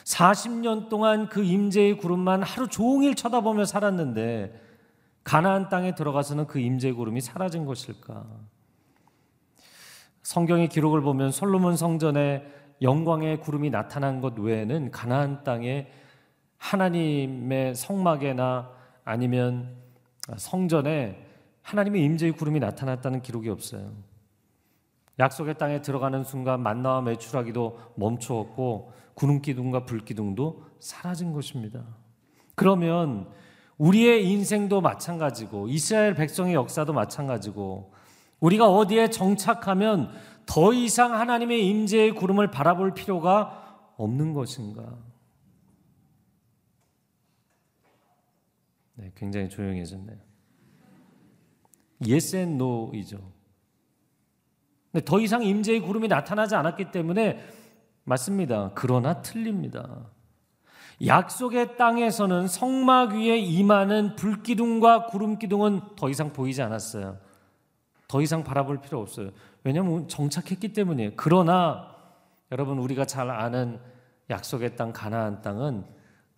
40년 0.05 0.89
동안 0.89 1.29
그 1.29 1.43
임재의 1.43 1.97
구름만 1.97 2.43
하루 2.43 2.69
종일 2.69 3.15
쳐다보며 3.15 3.65
살았는데 3.65 4.61
가나안 5.25 5.69
땅에 5.69 5.95
들어가서는 5.95 6.47
그 6.47 6.59
임재의 6.59 6.95
구름이 6.95 7.21
사라진 7.21 7.65
것일까? 7.65 8.25
성경의 10.23 10.69
기록을 10.69 11.01
보면 11.01 11.31
솔로몬 11.31 11.77
성전에 11.77 12.62
영광의 12.83 13.41
구름이 13.41 13.71
나타난 13.71 14.21
것 14.21 14.39
외에는 14.39 14.91
가나안 14.91 15.45
땅에 15.45 15.89
하나님의 16.59 17.75
성막에나 17.75 18.71
아니면 19.05 19.77
성전에 20.37 21.27
하나님의 21.63 22.05
임재의 22.05 22.33
구름이 22.33 22.61
나타났다는 22.61 23.23
기록이 23.23 23.49
없어요. 23.49 23.93
약속의 25.19 25.59
땅에 25.59 25.83
들어가는 25.83 26.25
순간 26.25 26.63
만나와 26.63 27.01
매출하기도 27.03 27.79
멈추었고 27.97 28.93
구름 29.15 29.43
기둥과 29.43 29.85
불 29.85 30.05
기둥도 30.05 30.65
사라진 30.81 31.33
것입니다. 31.33 31.85
그러면 32.55 33.29
우리의 33.79 34.29
인생도 34.29 34.81
마찬가지고 34.81 35.69
이스라엘 35.69 36.15
백성의 36.15 36.55
역사도 36.55 36.93
마찬가지고 36.93 37.93
우리가 38.43 38.69
어디에 38.69 39.09
정착하면 39.09 40.11
더 40.47 40.73
이상 40.73 41.15
하나님의 41.15 41.67
임재의 41.67 42.15
구름을 42.15 42.51
바라볼 42.51 42.93
필요가 42.93 43.95
없는 43.97 44.35
것인가? 44.35 44.99
네, 48.95 49.13
굉장히 49.15 49.49
조용해졌네요. 49.49 50.19
Yes 52.01 52.37
and 52.37 52.55
No이죠. 52.55 53.33
근데 54.91 55.05
더 55.05 55.21
이상 55.21 55.45
임재의 55.45 55.81
구름이 55.81 56.09
나타나지 56.09 56.57
않았기 56.57 56.91
때문에 56.91 57.39
맞습니다. 58.03 58.73
그러나 58.75 59.23
틀립니다. 59.23 60.11
약속의 61.07 61.77
땅에서는 61.77 62.49
성막 62.49 63.13
위에 63.13 63.39
임하는 63.39 64.17
불기둥과 64.17 65.07
구름기둥은 65.07 65.95
더 65.97 66.11
이상 66.11 66.33
보이지 66.33 66.61
않았어요. 66.61 67.19
더 68.13 68.21
이상 68.21 68.45
바라볼 68.45 68.83
필요 68.83 69.01
없어요. 69.01 69.31
왜냐하면 69.65 70.07
정착했기 70.07 70.75
때문이에요. 70.75 71.13
그러나 71.17 71.97
여러분 72.51 72.79
우리가 72.79 73.07
잘 73.07 73.31
아는 73.31 73.81
약속의 74.29 74.77
땅 74.77 74.93
가나안 74.93 75.41
땅은 75.41 75.87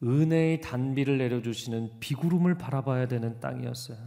은혜의 0.01 0.61
단비를 0.61 1.19
내려주시는 1.19 1.99
비구름을 1.99 2.59
바라봐야 2.59 3.09
되는 3.09 3.41
땅이었어요. 3.41 3.99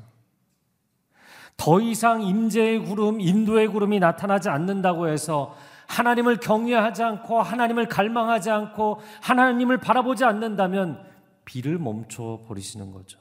더 1.57 1.81
이상 1.81 2.21
임재의 2.21 2.85
구름, 2.85 3.19
인도의 3.19 3.67
구름이 3.67 3.99
나타나지 3.99 4.47
않는다고 4.47 5.09
해서 5.09 5.53
하나님을 5.89 6.37
경외하지 6.37 7.03
않고 7.03 7.41
하나님을 7.41 7.89
갈망하지 7.89 8.49
않고 8.49 9.01
하나님을 9.21 9.79
바라보지 9.79 10.23
않는다면 10.23 11.03
비를 11.43 11.77
멈춰 11.79 12.45
버리시는 12.47 12.93
거죠. 12.93 13.19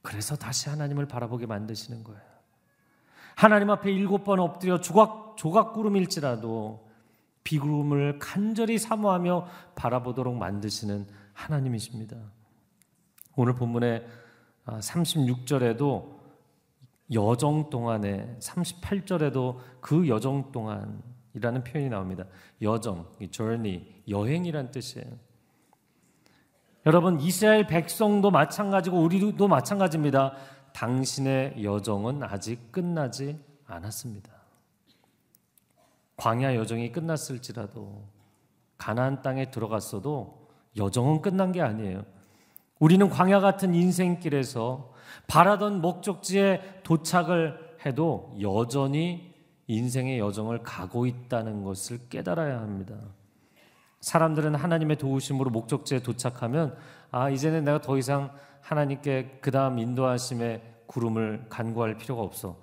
그래서 0.00 0.36
다시 0.36 0.68
하나님을 0.68 1.06
바라보게 1.08 1.46
만드시는 1.46 2.04
거예요. 2.04 2.33
하나님 3.36 3.70
앞에 3.70 3.92
일곱 3.92 4.24
번 4.24 4.40
엎드려 4.40 4.80
조각, 4.80 5.36
조각구름일지라도 5.36 6.88
비구름을 7.42 8.18
간절히 8.18 8.78
사모하며 8.78 9.46
바라보도록 9.74 10.36
만드시는 10.36 11.06
하나님이십니다. 11.32 12.16
오늘 13.36 13.54
본문의 13.54 14.06
36절에도 14.66 16.08
아, 16.08 16.14
여정 17.12 17.68
동안에 17.68 18.38
38절에도 18.40 19.58
그 19.80 20.08
여정 20.08 20.52
동안이라는 20.52 21.64
표현이 21.64 21.90
나옵니다. 21.90 22.24
여정, 22.62 23.06
journey, 23.30 23.84
여행이란 24.08 24.70
뜻이에요. 24.70 25.06
여러분 26.86 27.18
이스라엘 27.18 27.66
백성도 27.66 28.30
마찬가지고 28.30 29.00
우리도 29.00 29.48
마찬가지입니다. 29.48 30.34
당신의 30.74 31.64
여정은 31.64 32.22
아직 32.22 32.70
끝나지 32.70 33.38
않았습니다. 33.66 34.30
광야 36.16 36.54
여정이 36.56 36.92
끝났을지라도 36.92 38.04
가나안 38.76 39.22
땅에 39.22 39.50
들어갔어도 39.50 40.46
여정은 40.76 41.22
끝난 41.22 41.52
게 41.52 41.62
아니에요. 41.62 42.04
우리는 42.78 43.08
광야 43.08 43.40
같은 43.40 43.74
인생길에서 43.74 44.92
바라던 45.26 45.80
목적지에 45.80 46.80
도착을 46.82 47.76
해도 47.86 48.36
여전히 48.40 49.32
인생의 49.68 50.18
여정을 50.18 50.62
가고 50.62 51.06
있다는 51.06 51.64
것을 51.64 52.08
깨달아야 52.10 52.60
합니다. 52.60 52.96
사람들은 54.04 54.54
하나님의 54.54 54.98
도우심으로 54.98 55.48
목적지에 55.48 56.00
도착하면 56.00 56.76
아 57.10 57.30
이제는 57.30 57.64
내가 57.64 57.80
더 57.80 57.96
이상 57.96 58.30
하나님께 58.60 59.38
그 59.40 59.50
다음 59.50 59.78
인도하심의 59.78 60.60
구름을 60.84 61.46
간구할 61.48 61.96
필요가 61.96 62.20
없어. 62.20 62.58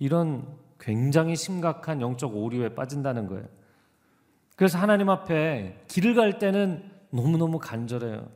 이런 0.00 0.44
굉장히 0.80 1.36
심각한 1.36 2.00
영적 2.00 2.36
오류에 2.36 2.74
빠진다는 2.74 3.28
거예요. 3.28 3.44
그래서 4.56 4.78
하나님 4.78 5.10
앞에 5.10 5.84
길을 5.86 6.16
갈 6.16 6.40
때는 6.40 6.82
너무너무 7.10 7.60
간절해요. 7.60 8.26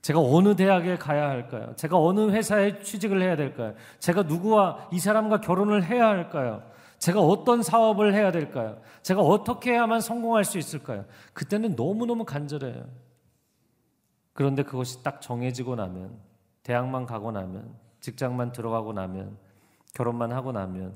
제가 0.00 0.18
어느 0.18 0.56
대학에 0.56 0.96
가야 0.96 1.28
할까요? 1.28 1.74
제가 1.76 1.98
어느 1.98 2.30
회사에 2.30 2.80
취직을 2.80 3.20
해야 3.20 3.36
될까요? 3.36 3.74
제가 3.98 4.22
누구와 4.22 4.88
이 4.92 4.98
사람과 4.98 5.42
결혼을 5.42 5.84
해야 5.84 6.08
할까요? 6.08 6.62
제가 7.00 7.20
어떤 7.22 7.62
사업을 7.62 8.14
해야 8.14 8.30
될까요? 8.30 8.80
제가 9.02 9.22
어떻게 9.22 9.72
해야만 9.72 10.02
성공할 10.02 10.44
수 10.44 10.58
있을까요? 10.58 11.06
그때는 11.32 11.74
너무너무 11.74 12.26
간절해요. 12.26 12.84
그런데 14.34 14.62
그것이 14.62 15.02
딱 15.02 15.22
정해지고 15.22 15.76
나면, 15.76 16.18
대학만 16.62 17.06
가고 17.06 17.32
나면, 17.32 17.74
직장만 18.00 18.52
들어가고 18.52 18.92
나면, 18.92 19.38
결혼만 19.94 20.30
하고 20.32 20.52
나면, 20.52 20.94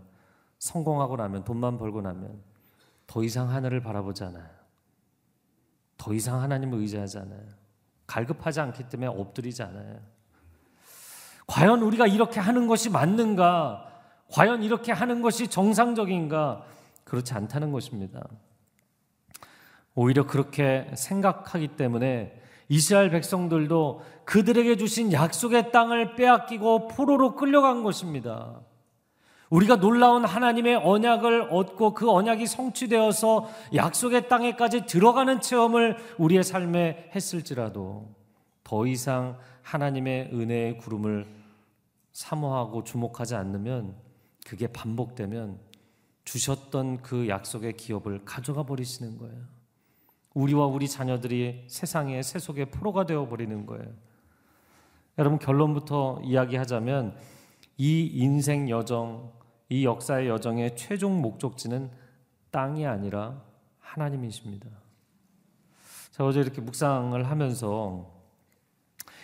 성공하고 0.58 1.16
나면, 1.16 1.44
돈만 1.44 1.78
벌고 1.78 2.02
나면, 2.02 2.38
더 3.06 3.24
이상 3.24 3.48
하늘을 3.48 3.80
바라보지 3.82 4.24
않아요. 4.24 4.50
더 5.96 6.12
이상 6.12 6.42
하나님을 6.42 6.80
의지하지 6.80 7.18
않아요. 7.18 7.46
갈급하지 8.06 8.60
않기 8.60 8.90
때문에 8.90 9.08
엎드리지 9.08 9.62
않아요. 9.62 10.00
과연 11.46 11.80
우리가 11.80 12.06
이렇게 12.06 12.40
하는 12.40 12.66
것이 12.66 12.90
맞는가? 12.90 13.93
과연 14.34 14.64
이렇게 14.64 14.90
하는 14.90 15.22
것이 15.22 15.46
정상적인가? 15.46 16.64
그렇지 17.04 17.34
않다는 17.34 17.70
것입니다. 17.70 18.20
오히려 19.94 20.26
그렇게 20.26 20.90
생각하기 20.96 21.76
때문에 21.76 22.36
이스라엘 22.68 23.10
백성들도 23.10 24.02
그들에게 24.24 24.76
주신 24.76 25.12
약속의 25.12 25.70
땅을 25.70 26.16
빼앗기고 26.16 26.88
포로로 26.88 27.36
끌려간 27.36 27.84
것입니다. 27.84 28.58
우리가 29.50 29.76
놀라운 29.76 30.24
하나님의 30.24 30.78
언약을 30.78 31.52
얻고 31.52 31.94
그 31.94 32.10
언약이 32.10 32.48
성취되어서 32.48 33.48
약속의 33.72 34.28
땅에까지 34.28 34.86
들어가는 34.86 35.40
체험을 35.42 35.96
우리의 36.18 36.42
삶에 36.42 37.10
했을지라도 37.14 38.12
더 38.64 38.86
이상 38.88 39.38
하나님의 39.62 40.30
은혜의 40.32 40.78
구름을 40.78 41.24
사모하고 42.10 42.82
주목하지 42.82 43.36
않으면 43.36 44.02
그게 44.44 44.66
반복되면 44.68 45.58
주셨던 46.24 47.02
그 47.02 47.28
약속의 47.28 47.76
기업을 47.76 48.24
가져가 48.24 48.62
버리시는 48.62 49.18
거예요. 49.18 49.42
우리와 50.34 50.66
우리 50.66 50.88
자녀들이 50.88 51.64
세상의 51.68 52.22
세속의 52.22 52.70
포로가 52.70 53.06
되어 53.06 53.28
버리는 53.28 53.66
거예요. 53.66 53.86
여러분 55.18 55.38
결론부터 55.38 56.20
이야기하자면 56.24 57.16
이 57.78 58.06
인생 58.06 58.68
여정 58.68 59.32
이 59.68 59.84
역사의 59.84 60.28
여정의 60.28 60.76
최종 60.76 61.20
목적지는 61.22 61.90
땅이 62.50 62.86
아니라 62.86 63.42
하나님이십니다. 63.80 64.68
자, 66.10 66.24
어제 66.24 66.40
이렇게 66.40 66.60
묵상을 66.60 67.28
하면서 67.28 68.12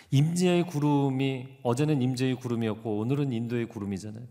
임재의 0.09 0.67
구름이 0.67 1.59
어제는 1.63 2.01
임재의 2.01 2.35
구름이었고 2.35 2.97
오늘은 2.97 3.31
인도의 3.31 3.69
구름이잖아요. 3.69 4.25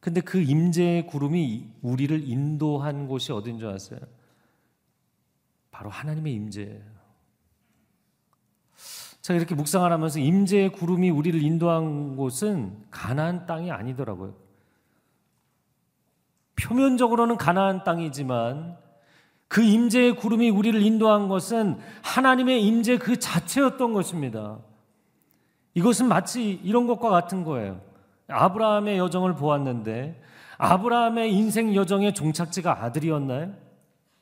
근데 0.00 0.20
그 0.20 0.40
임재의 0.40 1.06
구름이 1.06 1.68
우리를 1.82 2.28
인도한 2.28 3.08
곳이 3.08 3.32
어딘 3.32 3.58
줄 3.58 3.68
아세요? 3.68 4.00
바로 5.70 5.90
하나님의 5.90 6.32
임재예요. 6.34 6.98
제가 9.22 9.36
이렇게 9.36 9.54
묵상을 9.54 9.90
하면서 9.90 10.18
임재의 10.18 10.72
구름이 10.72 11.10
우리를 11.10 11.42
인도한 11.42 12.16
곳은 12.16 12.84
가나안 12.90 13.46
땅이 13.46 13.70
아니더라고요. 13.70 14.34
표면적으로는 16.56 17.36
가나안 17.36 17.84
땅이지만 17.84 18.76
그 19.48 19.62
임재의 19.62 20.16
구름이 20.16 20.50
우리를 20.50 20.80
인도한 20.80 21.28
것은 21.28 21.78
하나님의 22.02 22.64
임재 22.64 22.98
그 22.98 23.18
자체였던 23.18 23.92
것입니다. 23.92 24.58
이것은 25.74 26.08
마치 26.08 26.52
이런 26.64 26.86
것과 26.86 27.08
같은 27.10 27.44
거예요. 27.44 27.80
아브라함의 28.28 28.98
여정을 28.98 29.34
보았는데 29.34 30.20
아브라함의 30.58 31.32
인생 31.32 31.74
여정의 31.74 32.14
종착지가 32.14 32.84
아들이었나요? 32.84 33.54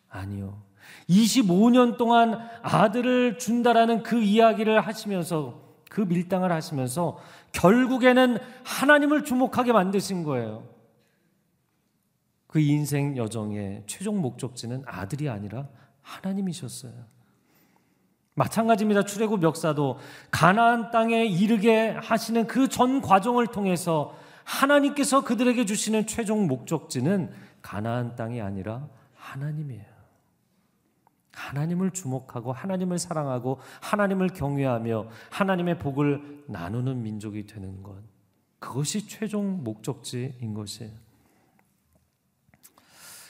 아니요. 0.09 0.63
25년 1.09 1.97
동안 1.97 2.41
아들을 2.63 3.39
준다라는 3.39 4.03
그 4.03 4.21
이야기를 4.23 4.81
하시면서 4.81 5.61
그 5.89 6.01
밀당을 6.01 6.53
하시면서 6.53 7.19
결국에는 7.53 8.39
하나님을 8.65 9.25
주목하게 9.25 9.73
만드신 9.73 10.25
거예요. 10.25 10.65
그 12.47 12.61
인생 12.61 13.17
여정의 13.17 13.85
최종 13.87 14.21
목적지는 14.21 14.83
아들이 14.87 15.29
아니라 15.29 15.69
하나님이셨어요. 16.03 17.16
마찬가지입니다. 18.37 19.05
출애굽 19.05 19.43
역사도 19.43 19.99
가나안 20.31 20.91
땅에 20.91 21.25
이르게 21.25 21.91
하시는 21.91 22.47
그 22.47 22.69
전 22.69 23.01
과정을 23.01 23.47
통해서 23.47 24.15
하나님께서 24.45 25.25
그들에게 25.25 25.65
주시는 25.65 26.07
최종 26.07 26.47
목적지는 26.47 27.33
가나안 27.63 28.15
땅이 28.15 28.41
아니라 28.43 28.89
하나님이에요. 29.15 29.97
하나님을 31.33 31.91
주목하고 31.93 32.53
하나님을 32.53 32.99
사랑하고 32.99 33.59
하나님을 33.81 34.29
경외하며 34.29 35.07
하나님의 35.31 35.79
복을 35.79 36.45
나누는 36.47 37.03
민족이 37.03 37.47
되는 37.47 37.83
것. 37.83 37.97
그것이 38.59 39.09
최종 39.09 39.65
목적지인 39.65 40.55
것이에요. 40.55 40.93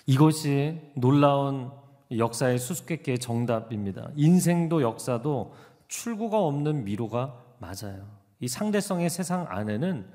이것이 0.06 0.80
놀라운 0.94 1.70
역사의 2.10 2.58
수수께끼의 2.58 3.18
정답입니다. 3.18 4.10
인생도 4.14 4.82
역사도 4.82 5.54
출구가 5.88 6.38
없는 6.38 6.84
미로가 6.84 7.34
맞아요. 7.58 8.06
이 8.40 8.48
상대성의 8.48 9.10
세상 9.10 9.46
안에는 9.48 10.06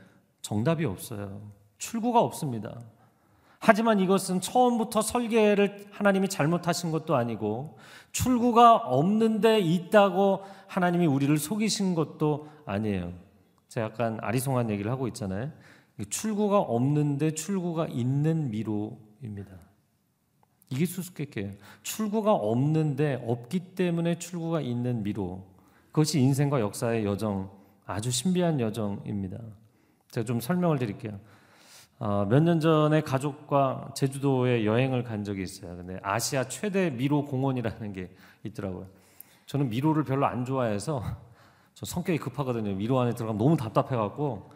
정답이 0.41 0.85
없어요. 0.85 1.41
출구가 1.77 2.21
없습니다. 2.21 2.79
하지만 3.59 3.99
이것은 3.99 4.41
처음부터 4.41 5.01
설계를 5.01 5.85
하나님이 5.91 6.29
잘못하신 6.29 6.91
것도 6.91 7.15
아니고 7.15 7.77
출구가 8.11 8.77
없는데 8.77 9.59
있다고 9.59 10.41
하나님이 10.67 11.05
우리를 11.05 11.37
속이신 11.37 11.93
것도 11.93 12.47
아니에요. 12.65 13.13
제가 13.69 13.87
약간 13.87 14.17
아리송한 14.21 14.69
얘기를 14.71 14.91
하고 14.91 15.07
있잖아요. 15.09 15.51
출구가 16.09 16.59
없는데 16.59 17.35
출구가 17.35 17.87
있는 17.87 18.49
미로입니다. 18.49 19.70
이게 20.71 20.85
수수께끼예요. 20.85 21.51
출구가 21.83 22.31
없는데 22.33 23.23
없기 23.27 23.75
때문에 23.75 24.17
출구가 24.17 24.61
있는 24.61 25.03
미로. 25.03 25.43
그것이 25.87 26.19
인생과 26.19 26.61
역사의 26.61 27.05
여정, 27.05 27.51
아주 27.85 28.09
신비한 28.09 28.59
여정입니다. 28.59 29.37
제가 30.11 30.25
좀 30.25 30.39
설명을 30.39 30.79
드릴게요. 30.79 31.19
어, 31.99 32.25
몇년 32.25 32.59
전에 32.59 33.01
가족과 33.01 33.91
제주도에 33.95 34.65
여행을 34.65 35.03
간 35.03 35.23
적이 35.23 35.43
있어요. 35.43 35.75
근데 35.75 35.99
아시아 36.01 36.45
최대 36.45 36.89
미로 36.89 37.25
공원이라는 37.25 37.93
게 37.93 38.09
있더라고요. 38.43 38.87
저는 39.45 39.69
미로를 39.69 40.03
별로 40.03 40.25
안 40.25 40.45
좋아해서 40.45 41.03
저 41.75 41.85
성격이 41.85 42.17
급하거든요. 42.19 42.73
미로 42.75 42.99
안에 42.99 43.13
들어가면 43.13 43.37
너무 43.37 43.57
답답해갖고 43.57 44.49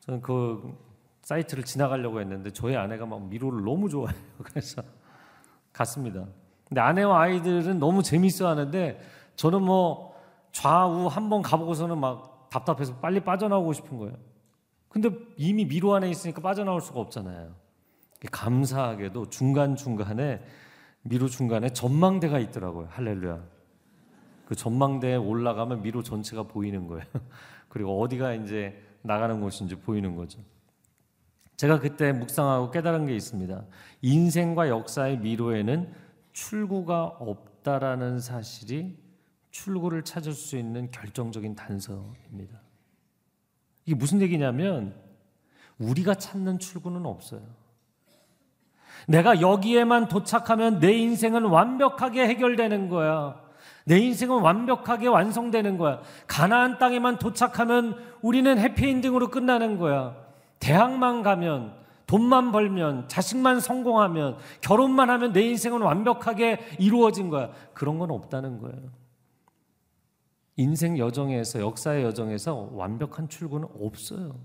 저는 0.00 0.22
그 0.22 0.76
사이트를 1.22 1.64
지나가려고 1.64 2.20
했는데 2.20 2.50
저희 2.50 2.74
아내가 2.74 3.06
막 3.06 3.28
미로를 3.28 3.62
너무 3.62 3.88
좋아해요. 3.88 4.18
그래서 4.42 4.82
갔습니다. 5.72 6.26
근데 6.68 6.80
아내와 6.80 7.22
아이들은 7.22 7.78
너무 7.78 8.02
재밌어 8.02 8.48
하는데 8.48 9.00
저는 9.36 9.62
뭐 9.62 10.14
좌우 10.52 11.06
한 11.06 11.28
번 11.28 11.42
가보고서는 11.42 11.98
막 11.98 12.48
답답해서 12.50 12.94
빨리 12.96 13.20
빠져나오고 13.20 13.72
싶은 13.72 13.98
거예요. 13.98 14.14
근데 14.88 15.10
이미 15.36 15.64
미로 15.64 15.94
안에 15.94 16.10
있으니까 16.10 16.40
빠져나올 16.42 16.80
수가 16.80 17.00
없잖아요. 17.00 17.54
감사하게도 18.30 19.30
중간중간에 19.30 20.42
미로 21.02 21.28
중간에 21.28 21.70
전망대가 21.72 22.38
있더라고요. 22.40 22.88
할렐루야. 22.90 23.40
그 24.46 24.54
전망대에 24.56 25.14
올라가면 25.16 25.82
미로 25.82 26.02
전체가 26.02 26.42
보이는 26.42 26.86
거예요. 26.88 27.04
그리고 27.68 28.00
어디가 28.02 28.34
이제 28.34 28.82
나가는 29.02 29.40
곳인지 29.40 29.76
보이는 29.76 30.16
거죠. 30.16 30.40
제가 31.60 31.78
그때 31.78 32.10
묵상하고 32.12 32.70
깨달은 32.70 33.04
게 33.04 33.14
있습니다. 33.14 33.62
인생과 34.00 34.70
역사의 34.70 35.18
미로에는 35.18 35.92
출구가 36.32 37.04
없다라는 37.04 38.18
사실이 38.18 38.96
출구를 39.50 40.02
찾을 40.02 40.32
수 40.32 40.56
있는 40.56 40.90
결정적인 40.90 41.56
단서입니다. 41.56 42.58
이게 43.84 43.94
무슨 43.94 44.22
얘기냐면 44.22 44.94
우리가 45.76 46.14
찾는 46.14 46.60
출구는 46.60 47.04
없어요. 47.04 47.42
내가 49.06 49.42
여기에만 49.42 50.08
도착하면 50.08 50.80
내 50.80 50.94
인생은 50.94 51.44
완벽하게 51.44 52.26
해결되는 52.26 52.88
거야. 52.88 53.38
내 53.84 53.98
인생은 53.98 54.40
완벽하게 54.40 55.08
완성되는 55.08 55.76
거야. 55.76 56.00
가나안 56.26 56.78
땅에만 56.78 57.18
도착하면 57.18 58.02
우리는 58.22 58.58
해피엔딩으로 58.58 59.28
끝나는 59.28 59.76
거야. 59.76 60.29
대학만 60.60 61.22
가면, 61.22 61.74
돈만 62.06 62.52
벌면, 62.52 63.08
자식만 63.08 63.60
성공하면, 63.60 64.38
결혼만 64.60 65.10
하면 65.10 65.32
내 65.32 65.42
인생은 65.42 65.80
완벽하게 65.80 66.60
이루어진 66.78 67.30
거야. 67.30 67.50
그런 67.74 67.98
건 67.98 68.10
없다는 68.10 68.60
거예요. 68.60 68.90
인생 70.56 70.98
여정에서, 70.98 71.60
역사의 71.60 72.04
여정에서 72.04 72.70
완벽한 72.72 73.28
출구는 73.28 73.68
없어요. 73.80 74.38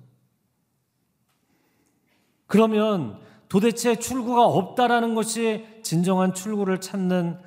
그러면 2.47 3.19
도대체 3.49 3.95
출구가 3.97 4.45
없다라는 4.45 5.15
것이 5.15 5.65
진정한 5.83 6.33
출구를 6.33 6.79
찾는 6.79 7.39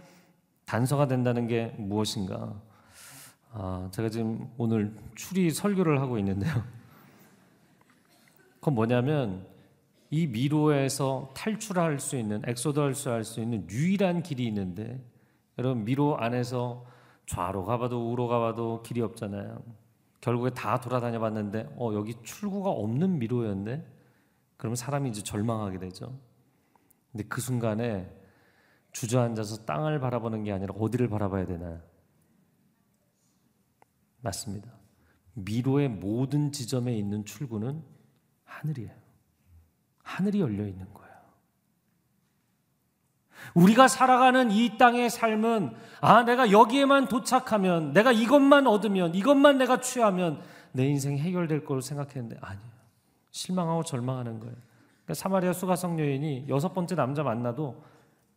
단서가 0.67 1.07
된다는 1.07 1.47
게 1.47 1.75
무엇인가? 1.79 2.61
아, 3.53 3.89
제가 3.93 4.11
지금 4.11 4.51
오늘 4.59 4.95
추리 5.15 5.51
설교를 5.51 6.01
하고 6.01 6.19
있는데요. 6.19 6.53
그건 8.69 8.75
뭐냐면 8.75 9.47
이 10.11 10.27
미로에서 10.27 11.31
탈출할 11.35 12.01
수 12.01 12.17
있는 12.17 12.43
엑소더스 12.47 13.09
할수 13.09 13.41
있는 13.41 13.67
유일한 13.71 14.23
길이 14.23 14.47
있는데 14.47 15.03
여러분 15.57 15.87
미로 15.87 16.19
안에서 16.19 16.85
좌로 17.25 17.65
가봐도 17.65 18.13
우로 18.13 18.29
가봐도 18.29 18.83
길이 18.83 19.01
없잖아요. 19.01 19.63
결국에 20.21 20.51
다 20.51 20.81
돌아다녀 20.81 21.19
봤는데 21.19 21.75
어 21.79 21.95
여기 21.95 22.15
출구가 22.23 22.69
없는 22.69 23.19
미로였네. 23.19 23.87
그러면 24.59 24.77
사람이 24.77 25.09
이제 25.09 25.23
절망하게 25.23 25.79
되죠. 25.79 26.19
근데 27.11 27.25
그 27.25 27.41
순간에 27.41 28.15
주저앉아서 28.93 29.65
땅을 29.65 29.99
바라보는 29.99 30.45
게 30.45 30.53
아니라 30.53 30.75
어디를 30.75 31.09
바라봐야 31.09 31.47
되나요? 31.47 31.81
맞습니다. 34.21 34.71
미로의 35.33 35.89
모든 35.89 36.53
지점에 36.53 36.95
있는 36.99 37.25
출구는 37.25 37.98
하늘이에요. 38.49 38.91
하늘이 40.03 40.41
열려 40.41 40.67
있는 40.67 40.93
거예요. 40.93 41.09
우리가 43.55 43.89
살아가는 43.89 44.51
이 44.51 44.77
땅의 44.79 45.11
삶은 45.11 45.75
아, 46.01 46.23
내가 46.25 46.51
여기에만 46.51 47.09
도착하면, 47.09 47.93
내가 47.93 48.13
이것만 48.13 48.67
얻으면, 48.67 49.15
이것만 49.15 49.59
내가 49.59 49.81
취하면 49.81 50.41
내 50.73 50.87
인생이 50.87 51.19
해결될 51.19 51.65
거로 51.65 51.81
생각했는데 51.81 52.37
아니에요. 52.41 52.69
실망하고 53.31 53.85
절망하는 53.85 54.41
거예요. 54.41 54.55
그러니까 55.05 55.15
사마리아 55.15 55.53
수가성 55.53 55.99
여인이 55.99 56.47
여섯 56.49 56.75
번째 56.75 56.95
남자 56.95 57.23
만나도 57.23 57.83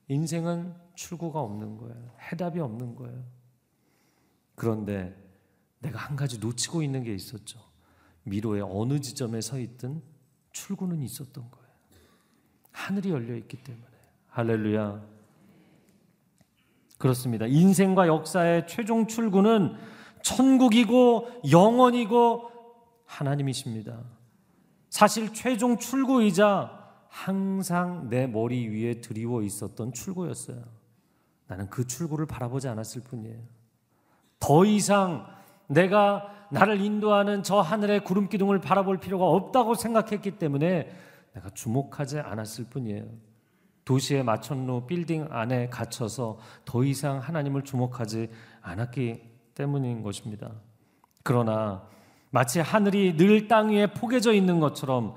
인생은 0.08 0.74
출구가 0.96 1.40
없는 1.40 1.78
거예요. 1.78 2.12
해답이 2.32 2.60
없는 2.60 2.96
거예요. 2.96 3.24
그런데 4.56 5.16
내가 5.80 6.00
한 6.00 6.16
가지 6.16 6.40
놓치고 6.40 6.84
있는 6.84 7.04
게 7.04 7.14
있었죠. 7.14 7.60
미로의 8.24 8.62
어느 8.62 9.00
지점에 9.00 9.42
서 9.42 9.60
있든 9.60 10.02
출구는 10.52 11.02
있었던 11.02 11.50
거예요. 11.50 11.68
하늘이 12.72 13.10
열려 13.10 13.36
있기 13.36 13.58
때문에. 13.58 13.86
할렐루야. 14.28 15.02
그렇습니다. 16.98 17.48
인생과 17.48 18.08
역사의 18.08 18.68
최종 18.68 19.08
출구는 19.08 19.76
천국이고 20.22 21.42
영원이고 21.52 22.52
하나님이십니다. 23.06 24.00
사실 24.90 25.34
최종 25.34 25.78
출구이자 25.78 26.80
항상 27.10 28.08
내 28.10 28.28
머리 28.28 28.68
위에 28.68 29.02
드리워 29.02 29.42
있었던 29.42 29.94
출구였어요. 29.94 30.64
나는 31.48 31.70
그 31.70 31.86
출구를 31.86 32.26
바라보지 32.26 32.68
않았을 32.68 33.02
뿐이에요. 33.02 33.42
더 34.40 34.64
이상 34.66 35.28
내가 35.72 36.28
나를 36.52 36.82
인도하는 36.82 37.44
저 37.44 37.62
하늘의 37.62 38.04
구름 38.04 38.28
기둥을 38.28 38.60
바라볼 38.60 39.00
필요가 39.00 39.26
없다고 39.26 39.76
생각했기 39.76 40.32
때문에 40.32 40.92
내가 41.34 41.50
주목하지 41.52 42.20
않았을 42.20 42.66
뿐이에요. 42.66 43.06
도시의 43.86 44.24
마천루 44.24 44.86
빌딩 44.86 45.28
안에 45.32 45.70
갇혀서 45.70 46.38
더 46.66 46.84
이상 46.84 47.20
하나님을 47.20 47.64
주목하지 47.64 48.30
않았기 48.62 49.22
때문인 49.56 50.04
것입니다. 50.04 50.52
그러나 51.24 51.84
마치 52.30 52.60
하늘이 52.60 53.16
늘 53.18 53.48
땅 53.48 53.70
위에 53.70 53.88
포개져 53.94 54.34
있는 54.34 54.60
것처럼 54.60 55.16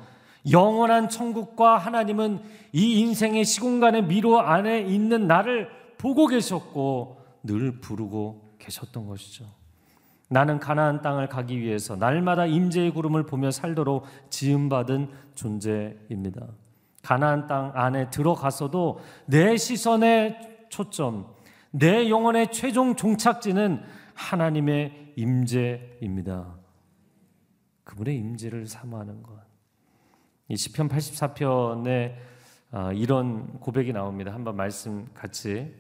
영원한 0.51 1.09
천국과 1.09 1.79
하나님은 1.79 2.41
이 2.73 3.01
인생의 3.01 3.45
시공간의 3.45 4.05
미로 4.05 4.41
안에 4.41 4.83
있는 4.83 5.27
나를 5.27 5.69
보고 5.99 6.27
계셨고 6.27 7.21
늘 7.43 7.81
부르고 7.81 8.57
계셨던 8.59 9.07
것이죠. 9.07 9.64
나는 10.35 10.59
가나안 10.59 11.01
땅을 11.01 11.29
가기 11.29 11.61
위해서 11.61 11.95
날마다 11.95 12.45
임재의 12.45 12.91
구름을 12.91 13.25
보며 13.25 13.53
살도록 13.53 14.05
지음받은 14.31 15.09
존재입니다. 15.37 16.49
가나안 17.03 17.47
땅 17.47 17.71
안에 17.73 18.11
들어가서도 18.11 18.99
내 19.27 19.57
시선의 19.57 20.67
초점, 20.71 21.33
내 21.71 22.11
영혼의 22.11 22.51
최종 22.51 22.97
종착지는 22.97 23.81
하나님의 24.15 25.13
임재입니다. 25.15 26.57
그분의 27.85 28.17
임재를 28.17 28.67
사모하는 28.67 29.23
것. 29.23 29.35
이 30.49 30.57
시편 30.57 30.89
84편에 30.89 32.17
아, 32.73 32.93
이런 32.93 33.61
고백이 33.61 33.93
나옵니다. 33.93 34.35
한번 34.35 34.57
말씀 34.57 35.07
같이 35.15 35.73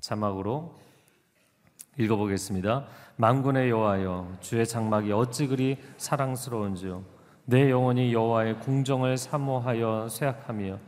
자막으로 0.00 0.74
읽어보겠습니다. 1.98 2.86
만군의 3.16 3.70
여호와여 3.70 4.38
주의 4.40 4.66
장막이 4.66 5.12
어찌 5.12 5.46
그리 5.46 5.76
사랑스러운지요 5.96 7.04
내 7.44 7.70
영혼이 7.70 8.12
여호와의 8.12 8.60
궁정을 8.60 9.18
사모하여 9.18 10.08
쇠약하며 10.08 10.78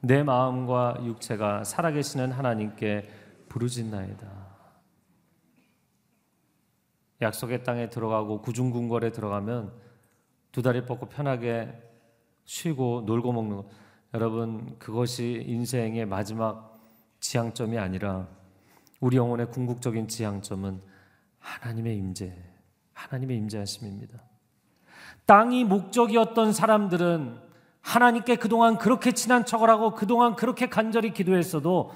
내 0.00 0.22
마음과 0.22 1.00
육체가 1.04 1.64
살아계시는 1.64 2.32
하나님께 2.32 3.08
부르짖나이다. 3.48 4.44
약속의 7.22 7.64
땅에 7.64 7.88
들어가고 7.88 8.42
구중궁궐에 8.42 9.12
들어가면 9.12 9.72
두 10.52 10.62
다리 10.62 10.84
뻗고 10.84 11.08
편하게 11.08 11.72
쉬고 12.44 13.04
놀고 13.06 13.32
먹는 13.32 13.56
것. 13.56 13.66
여러분 14.12 14.78
그것이 14.78 15.42
인생의 15.46 16.06
마지막 16.06 16.78
지향점이 17.20 17.78
아니라 17.78 18.28
우리 19.04 19.18
영혼의 19.18 19.50
궁극적인 19.50 20.08
지향점은 20.08 20.80
하나님의 21.38 21.94
임재, 21.98 22.34
하나님의 22.94 23.36
임재하심입니다. 23.36 24.18
땅이 25.26 25.64
목적이었던 25.64 26.54
사람들은 26.54 27.38
하나님께 27.82 28.36
그동안 28.36 28.78
그렇게 28.78 29.12
친한 29.12 29.44
척을 29.44 29.68
하고 29.68 29.92
그동안 29.92 30.36
그렇게 30.36 30.70
간절히 30.70 31.12
기도했어도 31.12 31.92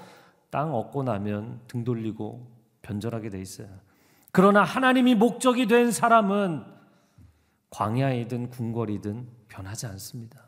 땅 0.51 0.75
얻고 0.75 1.01
나면 1.01 1.61
등 1.67 1.83
돌리고 1.83 2.47
변절하게 2.83 3.31
돼 3.31 3.41
있어요. 3.41 3.69
그러나 4.31 4.63
하나님이 4.63 5.15
목적이 5.15 5.65
된 5.65 5.91
사람은 5.91 6.63
광야이든 7.71 8.51
궁궐이든 8.51 9.27
변하지 9.47 9.87
않습니다. 9.87 10.43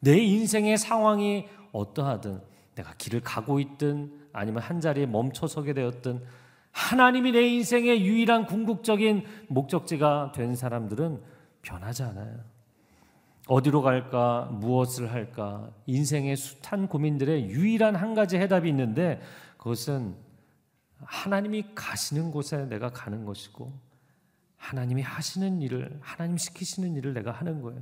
내 0.00 0.18
인생의 0.18 0.78
상황이 0.78 1.46
어떠하든 1.70 2.40
내가 2.74 2.92
길을 2.94 3.20
가고 3.20 3.60
있든 3.60 4.25
아니면 4.36 4.62
한 4.62 4.80
자리에 4.80 5.06
멈춰 5.06 5.46
서게 5.46 5.72
되었든 5.72 6.22
하나님이 6.70 7.32
내 7.32 7.40
인생의 7.40 8.04
유일한 8.04 8.44
궁극적인 8.44 9.24
목적지가 9.48 10.32
된 10.34 10.54
사람들은 10.54 11.22
변하지 11.62 12.02
않아요. 12.02 12.40
어디로 13.48 13.80
갈까, 13.80 14.50
무엇을 14.52 15.10
할까, 15.10 15.70
인생의 15.86 16.36
숱한 16.36 16.88
고민들의 16.88 17.46
유일한 17.46 17.96
한 17.96 18.14
가지 18.14 18.36
해답이 18.36 18.68
있는데 18.68 19.22
그것은 19.56 20.14
하나님이 20.98 21.74
가시는 21.74 22.30
곳에 22.30 22.66
내가 22.66 22.90
가는 22.90 23.24
것이고 23.24 23.72
하나님이 24.58 25.00
하시는 25.00 25.62
일을, 25.62 25.98
하나님 26.02 26.36
시키시는 26.36 26.94
일을 26.96 27.14
내가 27.14 27.30
하는 27.32 27.62
거예요. 27.62 27.80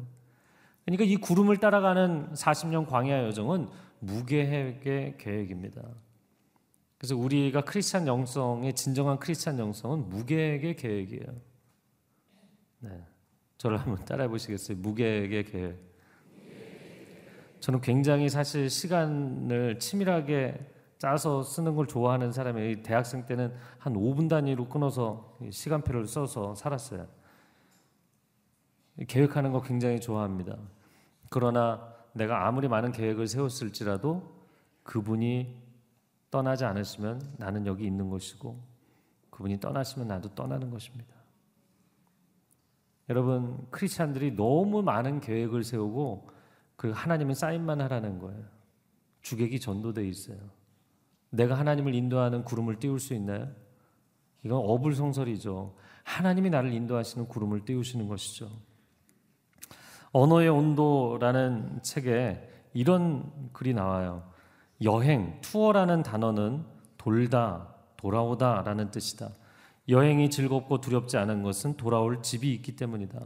그러니까 0.85 1.05
이 1.05 1.17
구름을 1.17 1.57
따라가는 1.57 2.35
40년 2.35 2.87
광야 2.87 3.25
여정은 3.25 3.69
무계획의 3.99 5.17
계획입니다. 5.19 5.83
그래서 7.05 7.17
우리가 7.19 7.61
크리스찬 7.61 8.07
영성의 8.07 8.73
진정한 8.73 9.19
크리스찬 9.19 9.59
영성은 9.59 10.09
무계획의 10.09 10.75
계획이에요. 10.77 11.27
네. 12.79 13.05
저를 13.59 13.77
한번 13.79 14.03
따라해 14.07 14.27
보시겠어요? 14.27 14.79
무계획의 14.79 15.45
계획. 15.45 15.77
저는 17.61 17.83
굉장히 17.83 18.31
사실 18.31 18.71
시간을 18.71 19.79
치밀하게 19.81 20.59
짜서 20.97 21.43
쓰는 21.43 21.75
걸 21.75 21.87
좋아하는 21.87 22.33
사람이 22.33 22.83
대학생 22.83 23.27
때는 23.27 23.53
한 23.77 23.93
5분 23.93 24.31
단위로 24.31 24.71
끊어서 24.71 25.37
시간표를 25.51 26.07
써서 26.07 26.55
살았어요. 26.55 27.07
계획하는 29.07 29.53
거 29.53 29.61
굉장히 29.61 30.01
좋아합니다. 30.01 30.57
그러나 31.29 31.95
내가 32.15 32.47
아무리 32.47 32.67
많은 32.67 32.93
계획을 32.93 33.27
세웠을지라도 33.27 34.23
그분이 34.85 35.64
떠나지 36.35 36.65
않으시면 36.65 37.37
나는 37.39 37.65
여기 37.65 37.87
있는 37.87 38.11
것이고 38.11 38.61
그분이 39.31 39.61
떠나시면 39.61 40.09
나도 40.09 40.35
떠나는 40.35 40.69
것입니다. 40.69 41.15
여러분 43.09 43.65
크리스찬들이 43.71 44.35
너무 44.35 44.83
많은 44.83 45.21
계획을 45.21 45.63
세우고 45.63 46.29
그 46.75 46.91
하나님은 46.91 47.35
사인만 47.37 47.81
하라는 47.83 48.19
거예요. 48.19 48.43
주객이 49.23 49.61
전도돼 49.61 50.09
있어요. 50.09 50.39
내가 51.31 51.57
하나님을 51.57 51.95
인도하는 51.95 52.43
구름을 52.43 52.81
띄울 52.81 52.99
수 52.99 53.15
있나요? 53.15 53.49
이건 54.43 54.59
어불성설이죠. 54.59 55.77
하나님이 56.03 56.51
나를 56.51 56.73
인도하시는 56.73 57.29
구름을 57.29 57.65
띄우시는 57.65 58.09
것이죠. 58.09 58.51
언어의 60.11 60.49
온도라는 60.49 61.81
책에 61.83 62.51
이런 62.73 63.53
글이 63.53 63.73
나와요. 63.73 64.34
여행, 64.83 65.41
투어라는 65.41 66.03
단어는 66.03 66.65
돌다, 66.99 67.75
돌아오다 67.97 68.63
라는 68.63 68.91
뜻이다. 68.91 69.31
여행이 69.89 70.31
즐겁고 70.31 70.81
두렵지 70.81 71.17
않은 71.17 71.43
것은 71.43 71.77
돌아올 71.77 72.23
집이 72.23 72.53
있기 72.55 72.77
때문이다. 72.77 73.21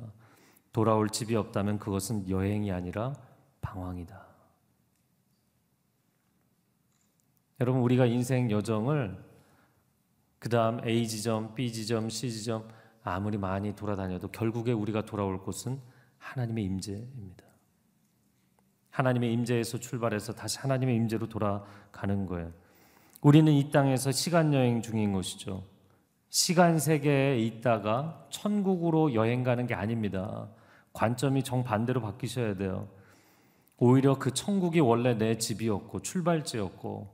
돌아올 0.72 1.08
집이 1.08 1.34
없다면 1.36 1.78
그것은 1.78 2.28
여행이 2.28 2.70
아니라 2.72 3.14
방황이다. 3.60 4.26
여러분 7.60 7.82
우리가 7.82 8.06
인생 8.06 8.50
여정을 8.50 9.18
그 10.38 10.48
다음 10.48 10.86
A 10.86 11.08
지점, 11.08 11.54
B 11.54 11.72
지점, 11.72 12.08
C 12.08 12.30
지점 12.30 12.68
아무리 13.02 13.36
많이 13.38 13.74
돌아다녀도 13.74 14.28
결국에 14.28 14.72
우리가 14.72 15.02
돌아올 15.02 15.40
곳은 15.42 15.80
하나님의 16.18 16.64
임재입니다. 16.64 17.47
하나님의 18.98 19.32
임재에서 19.32 19.78
출발해서 19.78 20.32
다시 20.32 20.58
하나님의 20.58 20.96
임재로 20.96 21.28
돌아가는 21.28 22.26
거예요. 22.26 22.52
우리는 23.20 23.52
이 23.52 23.70
땅에서 23.70 24.10
시간 24.10 24.52
여행 24.52 24.82
중인 24.82 25.12
것이죠. 25.12 25.62
시간 26.30 26.80
세계에 26.80 27.38
있다가 27.38 28.26
천국으로 28.30 29.14
여행 29.14 29.44
가는 29.44 29.68
게 29.68 29.74
아닙니다. 29.74 30.48
관점이 30.92 31.44
정반대로 31.44 32.00
바뀌셔야 32.00 32.56
돼요. 32.56 32.88
오히려 33.78 34.18
그 34.18 34.34
천국이 34.34 34.80
원래 34.80 35.14
내 35.14 35.38
집이었고 35.38 36.02
출발지였고 36.02 37.08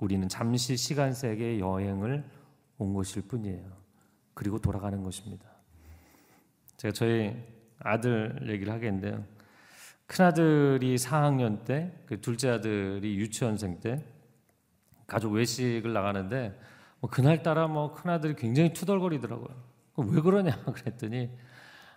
우리는 0.00 0.26
잠시 0.30 0.74
시간 0.78 1.12
세계의 1.12 1.60
여행을 1.60 2.24
온 2.78 2.94
것일 2.94 3.28
뿐이에요. 3.28 3.62
그리고 4.32 4.58
돌아가는 4.58 5.02
것입니다. 5.02 5.44
제가 6.78 6.92
저희 6.92 7.36
아들 7.78 8.38
얘기를 8.48 8.72
하겠는데요. 8.72 9.35
큰 10.06 10.24
아들이 10.26 10.96
4학년 10.96 11.64
때, 11.64 11.92
그 12.06 12.20
둘째 12.20 12.50
아들이 12.50 13.16
유치원생 13.16 13.80
때 13.80 14.04
가족 15.06 15.32
외식을 15.32 15.92
나가는데 15.92 16.58
뭐 17.00 17.10
그날 17.10 17.42
따라 17.42 17.66
뭐 17.66 17.92
큰 17.92 18.10
아들이 18.10 18.34
굉장히 18.34 18.72
투덜거리더라고요. 18.72 19.48
왜 19.98 20.20
그러냐 20.20 20.62
그랬더니 20.72 21.30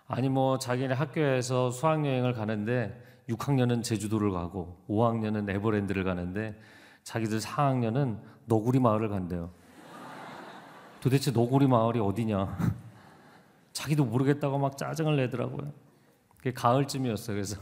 아니 0.06 0.28
뭐 0.28 0.58
자기네 0.58 0.94
학교에서 0.94 1.70
수학 1.70 2.04
여행을 2.04 2.32
가는데 2.32 3.00
6학년은 3.28 3.82
제주도를 3.82 4.30
가고 4.32 4.82
5학년은 4.88 5.48
에버랜드를 5.48 6.02
가는데 6.04 6.58
자기들 7.04 7.38
4학년은 7.38 8.18
너구리 8.46 8.80
마을을 8.80 9.08
간대요. 9.08 9.52
도대체 11.00 11.30
너구리 11.30 11.66
마을이 11.68 12.00
어디냐? 12.00 12.58
자기도 13.72 14.04
모르겠다고 14.04 14.58
막 14.58 14.76
짜증을 14.76 15.16
내더라고요. 15.16 15.72
그게 16.36 16.52
가을쯤이었어요. 16.52 17.36
그래서 17.36 17.60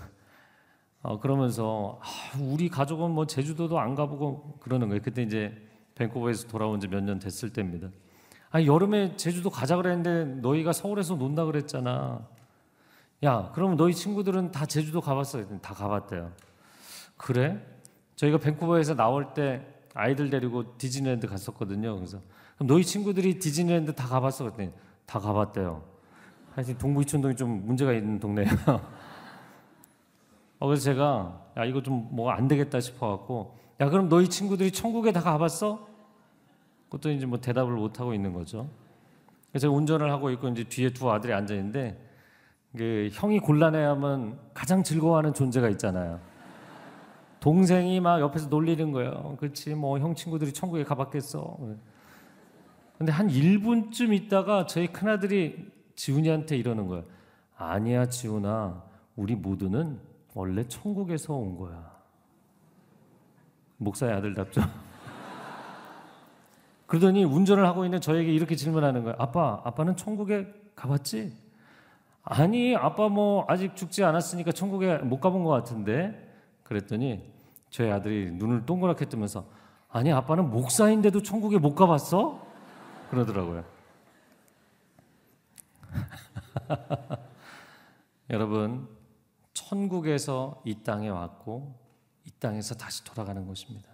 어, 1.03 1.21
그러면서 1.21 2.01
아, 2.03 2.07
우리 2.41 2.69
가족은 2.69 3.11
뭐 3.13 3.27
제주도도 3.27 3.79
안 3.79 3.95
가보고 3.95 4.59
그러는 4.61 4.89
거예요. 4.89 5.01
그때 5.03 5.23
이제 5.23 5.53
밴쿠버에서 5.95 6.49
돌아온 6.49 6.81
지 6.81 6.89
몇 6.89 7.03
년 7.03 7.19
됐을 7.19 7.53
때입니다. 7.53 7.89
아 8.51 8.63
여름에 8.65 9.17
제주도 9.17 9.51
가자 9.51 9.77
그랬는데 9.77 10.41
너희가 10.41 10.73
서울에서 10.73 11.15
논다 11.17 11.45
그랬잖아. 11.45 12.27
야, 13.25 13.51
그러면 13.55 13.77
너희 13.77 13.93
친구들은 13.95 14.53
다 14.53 14.65
제주도 14.65 15.01
가봤어요? 15.01 15.47
다 15.61 15.75
가봤대요. 15.75 16.33
그래? 17.17 17.61
저희가 18.17 18.39
밴쿠버에서 18.39 18.95
나올 18.95 19.35
때 19.35 19.67
아이들 19.95 20.31
데리고 20.31 20.77
디즈니랜드 20.79 21.27
갔었거든요. 21.27 21.97
그래서 21.97 22.21
그럼 22.57 22.69
너희 22.69 22.85
친구들이 22.85 23.39
디즈니랜드 23.39 23.95
다 23.95 24.07
가봤어? 24.07 24.45
그랬더니 24.45 24.71
다 25.07 25.19
가봤대요. 25.19 25.83
사실 26.55 26.77
동부이촌동이 26.79 27.37
좀 27.37 27.67
문제가 27.67 27.93
있는 27.93 28.19
동네예요. 28.21 28.51
어, 30.59 30.67
그래서 30.67 30.83
제가 30.85 31.41
야 31.57 31.65
이거 31.65 31.83
좀 31.83 32.09
뭐 32.13 32.31
안 32.31 32.49
되겠다 32.49 32.81
싶어갖고 32.81 33.57
야 33.81 33.89
그럼 33.91 34.09
너희 34.09 34.29
친구들이 34.29 34.71
천국에 34.73 35.13
다 35.13 35.21
가봤어? 35.21 35.87
그것도 36.87 37.11
이제 37.11 37.27
뭐 37.27 37.39
대답을 37.41 37.73
못 37.75 38.01
하고 38.01 38.15
있는 38.15 38.33
거죠. 38.33 38.69
그래서 39.53 39.71
운전을 39.71 40.11
하고 40.11 40.31
있고 40.31 40.49
이제 40.49 40.65
뒤에 40.65 40.91
두 40.91 41.11
아들이 41.11 41.33
앉아 41.33 41.55
있는데 41.55 41.99
그 42.77 43.09
형이 43.13 43.41
곤란해하면 43.41 44.39
가장 44.55 44.83
즐거워하는 44.83 45.33
존재가 45.35 45.69
있잖아요. 45.71 46.21
동생이 47.41 48.01
막 48.01 48.21
옆에서 48.21 48.49
놀리는 48.49 48.91
거예요. 48.93 49.37
그렇지 49.39 49.75
뭐 49.75 49.99
형 49.99 50.15
친구들이 50.15 50.53
천국에 50.53 50.83
가봤겠어. 50.85 51.57
근데 52.99 53.13
한 53.13 53.29
1분쯤 53.29 54.13
있다가 54.13 54.67
저희 54.67 54.89
큰아들이 54.89 55.71
지훈이한테 55.95 56.57
이러는 56.57 56.89
거예요. 56.89 57.05
아니야 57.57 58.09
지훈아 58.09 58.83
우리 59.17 59.35
모두는 59.37 60.01
원래 60.35 60.67
천국에서 60.67 61.35
온 61.35 61.57
거야. 61.57 61.99
목사의 63.79 64.15
아들답죠. 64.15 64.63
그러더니 66.87 67.25
운전을 67.25 67.67
하고 67.67 67.85
있는 67.85 68.01
저에게 68.01 68.33
이렇게 68.33 68.57
질문하는 68.57 69.05
거예요. 69.05 69.17
아빠, 69.19 69.61
아빠는 69.65 69.97
천국에 69.97 70.47
가봤지? 70.75 71.37
아니, 72.23 72.77
아빠 72.77 73.09
뭐 73.09 73.45
아직 73.49 73.75
죽지 73.75 74.05
않았으니까 74.05 74.53
천국에 74.53 74.99
못 74.99 75.21
가본 75.21 75.45
것 75.45 75.51
같은데. 75.51 76.27
그랬더니 76.63 77.33
저희 77.71 77.91
아들이 77.91 78.31
눈을 78.33 78.67
동그랗게 78.67 79.07
뜨면서 79.07 79.47
아니, 79.91 80.13
아빠는 80.13 80.51
목사인데도 80.51 81.23
천국에 81.23 81.59
못 81.59 81.75
가봤어? 81.75 82.47
그러더라고요. 83.11 83.65
여러분, 88.31 88.87
천국에서 89.59 90.63
이 90.65 90.83
땅에 90.83 91.09
왔고 91.09 91.75
이 92.25 92.31
땅에서 92.39 92.75
다시 92.75 93.03
돌아가는 93.05 93.47
것입니다. 93.47 93.89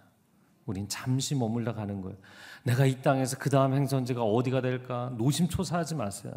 우린 0.65 0.87
잠시 0.87 1.35
머물러 1.35 1.73
가는 1.73 2.01
거예요. 2.01 2.17
내가 2.63 2.85
이 2.85 3.01
땅에서 3.01 3.37
그 3.37 3.49
다음 3.49 3.73
행선지가 3.73 4.21
어디가 4.23 4.61
될까 4.61 5.11
노심초사하지 5.17 5.95
마세요. 5.95 6.33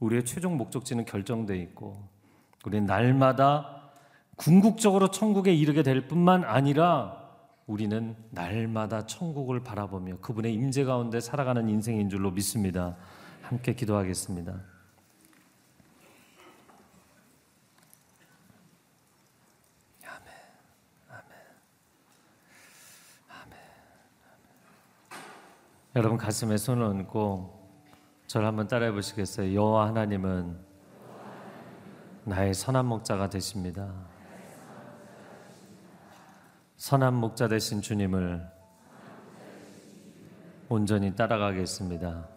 우리의 0.00 0.24
최종 0.24 0.56
목적지는 0.56 1.04
결정돼 1.04 1.58
있고 1.58 2.08
우리는 2.64 2.86
날마다 2.86 3.90
궁극적으로 4.36 5.10
천국에 5.10 5.52
이르게 5.52 5.82
될 5.82 6.06
뿐만 6.06 6.44
아니라 6.44 7.28
우리는 7.66 8.16
날마다 8.30 9.06
천국을 9.06 9.62
바라보며 9.62 10.18
그분의 10.18 10.54
임재 10.54 10.84
가운데 10.84 11.20
살아가는 11.20 11.68
인생인 11.68 12.08
줄로 12.08 12.30
믿습니다. 12.30 12.96
함께 13.42 13.74
기도하겠습니다. 13.74 14.77
여러분 25.98 26.16
가슴에 26.16 26.56
손을 26.56 26.84
얹고 26.84 27.58
저를 28.28 28.46
한번 28.46 28.68
따라해 28.68 28.92
보시겠어요? 28.92 29.52
여호와 29.52 29.88
하나님은 29.88 30.56
나의 32.22 32.54
선한 32.54 32.86
목자가 32.86 33.28
되십니다. 33.28 33.92
선한 36.76 37.14
목자 37.14 37.48
되신 37.48 37.82
주님을 37.82 38.48
온전히 40.68 41.16
따라가겠습니다. 41.16 42.28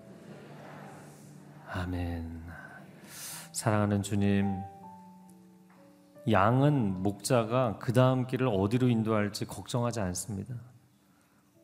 아멘. 1.70 2.41
사랑하는 3.51 4.01
주님, 4.01 4.59
양은 6.32 7.03
목자가 7.03 7.78
그 7.78 7.93
다음 7.93 8.26
길을 8.26 8.47
어디로 8.47 8.88
인도할지 8.88 9.45
걱정하지 9.45 9.99
않습니다. 9.99 10.70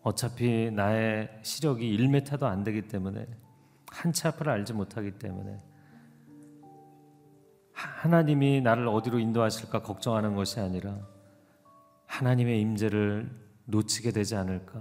어차피 0.07 0.71
나의 0.71 1.29
시력이 1.41 1.97
1m도 1.97 2.43
안 2.43 2.63
되기 2.63 2.87
때문에 2.87 3.27
한치 3.91 4.25
앞을 4.25 4.49
알지 4.49 4.71
못하기 4.71 5.19
때문에 5.19 5.59
하나님이 7.73 8.61
나를 8.61 8.87
어디로 8.87 9.19
인도하실까 9.19 9.81
걱정하는 9.81 10.33
것이 10.33 10.61
아니라 10.61 10.97
하나님의 12.05 12.61
임재를 12.61 13.29
놓치게 13.65 14.11
되지 14.11 14.37
않을까 14.37 14.79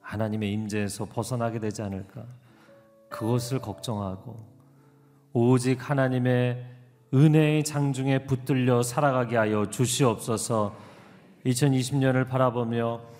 하나님의 0.00 0.52
임재에서 0.52 1.06
벗어나게 1.06 1.58
되지 1.58 1.82
않을까 1.82 2.24
그것을 3.08 3.58
걱정하고 3.58 4.46
오직 5.32 5.90
하나님의 5.90 6.64
은혜의 7.12 7.64
장중에 7.64 8.26
붙들려 8.26 8.82
살아가게 8.82 9.38
하여 9.38 9.70
주시옵소서. 9.70 10.76
2020년을 11.46 12.28
바라보며 12.28 13.17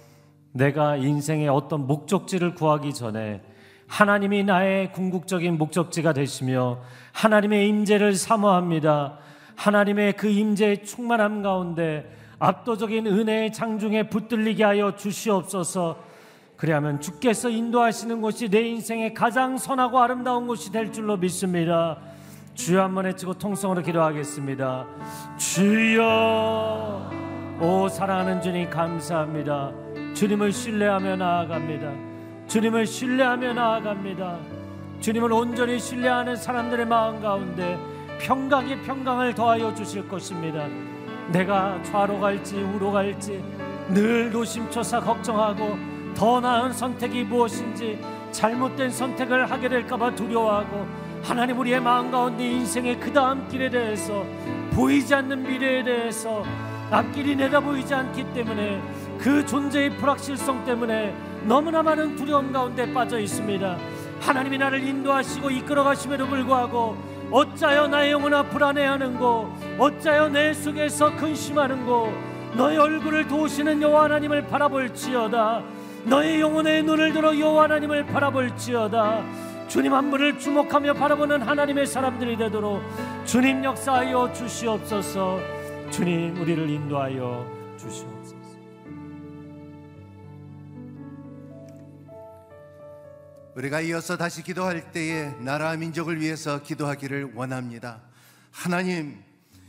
내가 0.58 0.96
인생의 0.96 1.48
어떤 1.48 1.86
목적지를 1.86 2.54
구하기 2.54 2.92
전에 2.92 3.40
하나님이 3.86 4.44
나의 4.44 4.92
궁극적인 4.92 5.56
목적지가 5.56 6.12
되시며 6.12 6.80
하나님의 7.12 7.68
임재를 7.68 8.14
사모합니다. 8.14 9.18
하나님의 9.54 10.14
그 10.14 10.28
임재의 10.28 10.84
충만함 10.84 11.42
가운데 11.42 12.10
압도적인 12.38 13.06
은혜의 13.06 13.52
장중에 13.52 14.08
붙들리게 14.10 14.62
하여 14.62 14.94
주시옵소서. 14.94 15.96
그리하면 16.56 17.00
주께서 17.00 17.48
인도하시는 17.48 18.20
곳이 18.20 18.48
내 18.50 18.62
인생의 18.62 19.14
가장 19.14 19.56
선하고 19.56 20.00
아름다운 20.00 20.46
곳이 20.48 20.72
될 20.72 20.92
줄로 20.92 21.16
믿습니다. 21.16 21.98
주여 22.54 22.82
한번 22.82 23.04
외치고 23.04 23.34
통성으로 23.34 23.82
기도하겠습니다. 23.82 24.86
주여, 25.38 27.10
오 27.60 27.88
사랑하는 27.88 28.42
주님 28.42 28.68
감사합니다. 28.68 29.87
주님을 30.18 30.50
신뢰하며 30.50 31.14
나아갑니다. 31.14 31.92
주님을 32.48 32.86
신뢰하며 32.88 33.52
나아갑니다. 33.52 34.38
주님을 34.98 35.32
온전히 35.32 35.78
신뢰하는 35.78 36.34
사람들의 36.34 36.86
마음 36.86 37.22
가운데 37.22 37.78
평강의 38.18 38.82
평강을 38.82 39.36
더하여 39.36 39.72
주실 39.76 40.08
것입니다. 40.08 40.66
내가 41.28 41.80
좌로 41.84 42.18
갈지 42.18 42.56
우로 42.56 42.90
갈지 42.90 43.44
늘 43.90 44.32
노심초사 44.32 44.98
걱정하고 44.98 45.78
더 46.16 46.40
나은 46.40 46.72
선택이 46.72 47.22
무엇인지 47.22 48.04
잘못된 48.32 48.90
선택을 48.90 49.48
하게 49.48 49.68
될까봐 49.68 50.16
두려워하고 50.16 50.84
하나님 51.22 51.60
우리의 51.60 51.80
마음 51.80 52.10
가운데 52.10 52.44
인생의 52.44 52.98
그 52.98 53.12
다음 53.12 53.46
길에 53.46 53.70
대해서 53.70 54.26
보이지 54.72 55.14
않는 55.14 55.44
미래에 55.44 55.84
대해서 55.84 56.42
앞길이 56.90 57.36
내다보이지 57.36 57.94
않기 57.94 58.34
때문에 58.34 58.97
그 59.18 59.44
존재의 59.44 59.90
불확실성 59.96 60.64
때문에 60.64 61.14
너무나 61.44 61.82
많은 61.82 62.16
두려움 62.16 62.52
가운데 62.52 62.92
빠져 62.92 63.18
있습니다. 63.18 63.76
하나님이 64.20 64.58
나를 64.58 64.82
인도하시고 64.82 65.50
이끌어 65.50 65.84
가심에도 65.84 66.26
불구하고 66.26 66.96
어짜여 67.30 67.88
나의 67.88 68.12
영혼아 68.12 68.44
불안해하는고 68.44 69.52
어짜여 69.78 70.28
내 70.30 70.52
속에서 70.52 71.14
근심하는고 71.16 72.12
너의 72.56 72.78
얼굴을 72.78 73.28
도우시는 73.28 73.82
여호와 73.82 74.04
하나님을 74.04 74.46
바라볼지어다. 74.48 75.62
너의 76.04 76.40
영혼의 76.40 76.82
눈을 76.84 77.12
들어 77.12 77.38
여호와 77.38 77.64
하나님을 77.64 78.06
바라볼지어다. 78.06 79.22
주님 79.68 79.92
한 79.92 80.10
분을 80.10 80.38
주목하며 80.38 80.94
바라보는 80.94 81.42
하나님의 81.42 81.86
사람들이 81.86 82.38
되도록 82.38 82.82
주님 83.26 83.62
역사하여 83.62 84.32
주시옵소서. 84.32 85.38
주님 85.90 86.40
우리를 86.40 86.70
인도하여 86.70 87.46
주시옵소서 87.76 88.37
우리가 93.58 93.80
이어서 93.80 94.16
다시 94.16 94.44
기도할 94.44 94.92
때에 94.92 95.32
나라 95.40 95.74
민족을 95.74 96.20
위해서 96.20 96.62
기도하기를 96.62 97.32
원합니다. 97.34 98.00
하나님, 98.52 99.20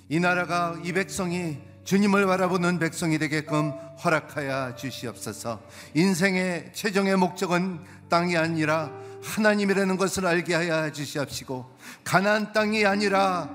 이 0.10 0.20
나라가 0.20 0.80
이 0.84 0.94
백성이 0.94 1.58
주님을 1.86 2.28
바라보는 2.28 2.78
백성이 2.78 3.18
되게끔 3.18 3.72
허락하여 4.04 4.76
주시옵소서. 4.76 5.64
인생의 5.96 6.70
최종의 6.72 7.16
목적은 7.16 7.80
땅이 8.10 8.38
아니라 8.38 8.92
하나님이라는 9.24 9.98
것을 9.98 10.28
알게 10.28 10.54
하여 10.54 10.92
주시옵시고 10.92 11.76
가나안 12.04 12.54
땅이 12.54 12.86
아니라 12.86 13.50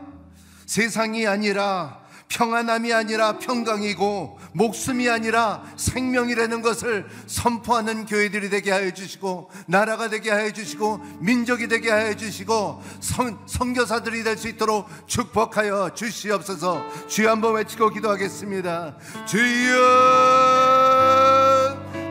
세상이 0.66 1.28
아니라 1.28 2.03
평안함이 2.34 2.92
아니라 2.92 3.38
평강이고 3.38 4.38
목숨이 4.52 5.08
아니라 5.08 5.62
생명이라는 5.76 6.62
것을 6.62 7.06
선포하는 7.26 8.06
교회들이 8.06 8.50
되게 8.50 8.72
하여 8.72 8.90
주시고 8.92 9.50
나라가 9.66 10.08
되게 10.08 10.30
하여 10.30 10.50
주시고 10.50 11.00
민족이 11.20 11.68
되게 11.68 11.90
하여 11.90 12.14
주시고 12.14 12.82
성, 13.00 13.38
선교사들이 13.46 14.22
될 14.22 14.34
수 14.34 14.48
있도록 14.48 14.88
축복하여 15.06 15.94
주시옵소서. 15.94 16.82
주여 17.06 17.30
한번 17.30 17.54
외치고 17.54 17.90
기도하겠습니다. 17.90 18.96
주여! 19.26 19.74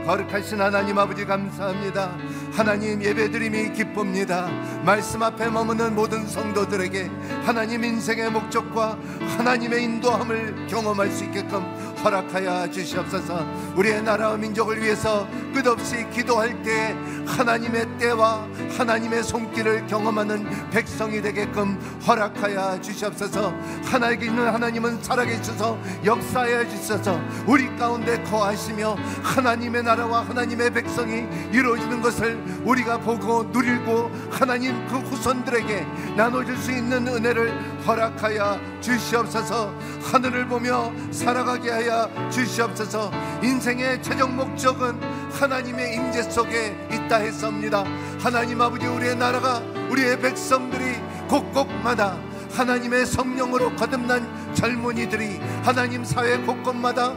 거룩하신 0.06 0.62
하나님 0.62 0.98
아버지 0.98 1.26
감사합니다. 1.26 2.16
하나님 2.54 3.02
예배드림이 3.02 3.74
기쁩니다. 3.74 4.48
말씀 4.86 5.24
앞에 5.24 5.50
머무는 5.50 5.96
모든 5.96 6.28
성도들에게 6.28 7.10
하나님 7.44 7.84
인생의 7.84 8.30
목적과 8.30 8.96
하나님의 9.38 9.84
인도함을 9.84 10.68
경험할 10.68 11.10
수 11.10 11.24
있게끔 11.24 11.64
허락하여 12.04 12.70
주시옵소서. 12.70 13.44
우리의 13.76 14.04
나라와 14.04 14.38
민족을 14.38 14.84
위해서 14.84 15.28
끝없이 15.54 16.06
기도할 16.12 16.62
때 16.62 16.96
하나님의 17.26 17.98
때와 17.98 18.48
하나님의 18.78 19.24
손길을 19.24 19.88
경험하는 19.88 20.70
백성이 20.70 21.22
되게끔 21.22 21.80
허락하여 22.06 22.80
주시옵소서. 22.82 23.52
하나님께 23.86 24.28
있는 24.28 24.48
하나님은 24.48 25.02
살아계셔서 25.02 25.80
역사하여 26.06 26.70
주셔서 26.70 27.20
우리 27.48 27.76
가운데 27.78 28.22
거하시며 28.24 28.96
하나님의 29.24 29.84
나라와 29.84 30.22
하나님의 30.22 30.72
백성이 30.72 31.26
이루어지는 31.52 32.02
것을 32.02 32.43
우리가 32.64 33.00
보고 33.00 33.44
누리고 33.44 34.12
하나님 34.32 34.88
그 34.88 34.98
후손들에게 34.98 35.86
나눠줄 36.16 36.58
수 36.58 36.72
있는 36.72 37.08
은혜를 37.08 37.84
허락하여 37.86 38.60
주시옵소서. 38.82 39.74
하늘을 40.02 40.48
보며 40.48 40.92
살아가게 41.12 41.70
하여 41.70 42.10
주시옵소서. 42.30 43.12
인생의 43.42 44.02
최종 44.02 44.36
목적은 44.36 45.00
하나님의 45.32 45.96
임재 45.96 46.24
속에 46.24 46.76
있다 46.92 47.18
했습니다. 47.18 47.84
하나님 48.20 48.62
아버지 48.62 48.86
우리의 48.86 49.16
나라가 49.16 49.62
우리의 49.90 50.20
백성들이 50.20 51.02
곳곳마다 51.28 52.18
하나님의 52.56 53.06
성령으로 53.06 53.76
거듭난 53.76 54.54
젊은이들이 54.54 55.40
하나님 55.64 56.04
사회 56.04 56.38
곳곳마다 56.38 57.14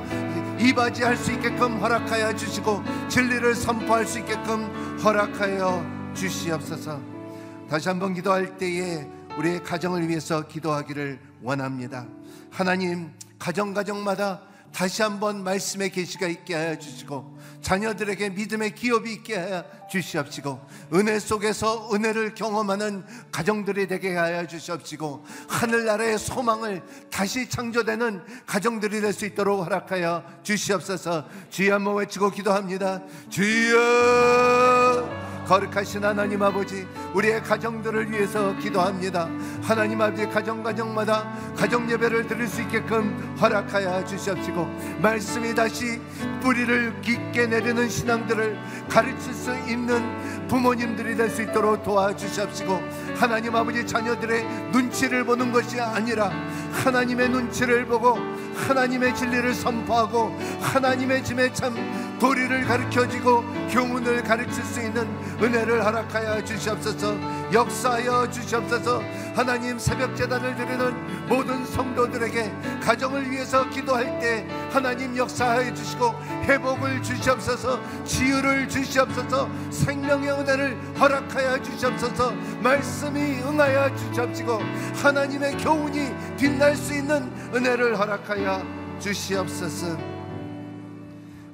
이바지할 0.58 1.16
수 1.16 1.32
있게끔 1.32 1.78
허락하여 1.78 2.34
주시고 2.34 2.82
진리를 3.08 3.54
선포할 3.54 4.06
수 4.06 4.18
있게끔 4.18 4.64
허락하여 5.02 5.84
주시옵소서. 6.14 7.00
다시 7.68 7.88
한번 7.88 8.14
기도할 8.14 8.56
때에 8.56 9.06
우리의 9.38 9.62
가정을 9.62 10.08
위해서 10.08 10.46
기도하기를 10.46 11.18
원합니다. 11.42 12.06
하나님 12.50 13.10
가정 13.38 13.74
가정마다 13.74 14.40
다시 14.76 15.00
한번 15.00 15.42
말씀의 15.42 15.88
계시가 15.88 16.26
있게 16.26 16.54
하여 16.54 16.78
주시고 16.78 17.38
자녀들에게 17.62 18.28
믿음의 18.28 18.74
기업이 18.74 19.10
있게 19.14 19.34
하여 19.34 19.64
주시옵시고 19.90 20.60
은혜 20.92 21.18
속에서 21.18 21.88
은혜를 21.94 22.34
경험하는 22.34 23.02
가정들이 23.32 23.88
되게 23.88 24.14
하여 24.14 24.46
주시옵시고 24.46 25.24
하늘나라의 25.48 26.18
소망을 26.18 26.82
다시 27.10 27.48
창조되는 27.48 28.22
가정들이 28.44 29.00
될 29.00 29.16
수 29.16 29.24
있도록 29.24 29.64
허락하여 29.64 30.22
주시옵소서. 30.42 31.26
주여 31.48 31.76
한번 31.76 31.96
외치고 31.96 32.30
기도합니다. 32.30 33.00
주여 33.30 35.35
거룩하신 35.46 36.04
하나님 36.04 36.42
아버지 36.42 36.86
우리의 37.14 37.42
가정들을 37.42 38.10
위해서 38.10 38.56
기도합니다. 38.58 39.28
하나님 39.62 40.00
아버지 40.00 40.26
가정 40.26 40.62
가정마다 40.62 41.32
가정 41.56 41.88
예배를 41.90 42.26
드릴 42.26 42.48
수 42.48 42.62
있게끔 42.62 43.36
허락하여 43.40 44.04
주시옵시고 44.04 44.98
말씀이 45.00 45.54
다시 45.54 46.00
뿌리를 46.40 47.00
깊게 47.00 47.46
내리는 47.46 47.88
신앙들을 47.88 48.58
가르칠 48.88 49.32
수 49.32 49.54
있는 49.68 50.35
부모님들이 50.48 51.14
될 51.16 51.26
수 51.30 51.42
있도록 51.42 51.82
도와주시옵시고 51.82 52.80
하나님 53.16 53.54
아버지 53.54 53.86
자녀들의 53.86 54.44
눈치를 54.72 55.24
보는 55.24 55.52
것이 55.52 55.80
아니라 55.80 56.30
하나님의 56.72 57.28
눈치를 57.28 57.84
보고 57.86 58.16
하나님의 58.54 59.14
진리를 59.14 59.52
선포하고 59.54 60.34
하나님의 60.60 61.24
짐에 61.24 61.52
참 61.52 61.74
도리를 62.18 62.64
가르쳐주고 62.64 63.44
교훈을 63.70 64.22
가르칠 64.22 64.64
수 64.64 64.80
있는 64.80 65.06
은혜를 65.42 65.84
허락하여 65.84 66.42
주시옵소서 66.44 67.14
역사하여 67.52 68.30
주시옵소서. 68.30 69.00
하나님 69.36 69.78
새벽 69.78 70.16
제단을 70.16 70.56
드리는 70.56 71.28
모든 71.28 71.64
성도들에게 71.66 72.80
가정을 72.80 73.30
위해서 73.30 73.68
기도할 73.68 74.18
때 74.18 74.46
하나님 74.70 75.14
역사하여 75.14 75.74
주시고 75.74 76.14
회복을 76.44 77.02
주시옵소서 77.02 77.78
치유를 78.04 78.66
주시옵소서 78.66 79.50
생명의 79.70 80.30
은혜를 80.30 80.98
허락하여 80.98 81.62
주시옵소서 81.62 82.32
말씀이 82.62 83.42
응하여 83.42 83.94
주시옵시고 83.94 84.58
하나님의 85.02 85.58
교훈이 85.58 86.14
빛날 86.38 86.74
수 86.74 86.94
있는 86.94 87.30
은혜를 87.54 87.98
허락하여 87.98 88.64
주시옵소서. 89.00 89.98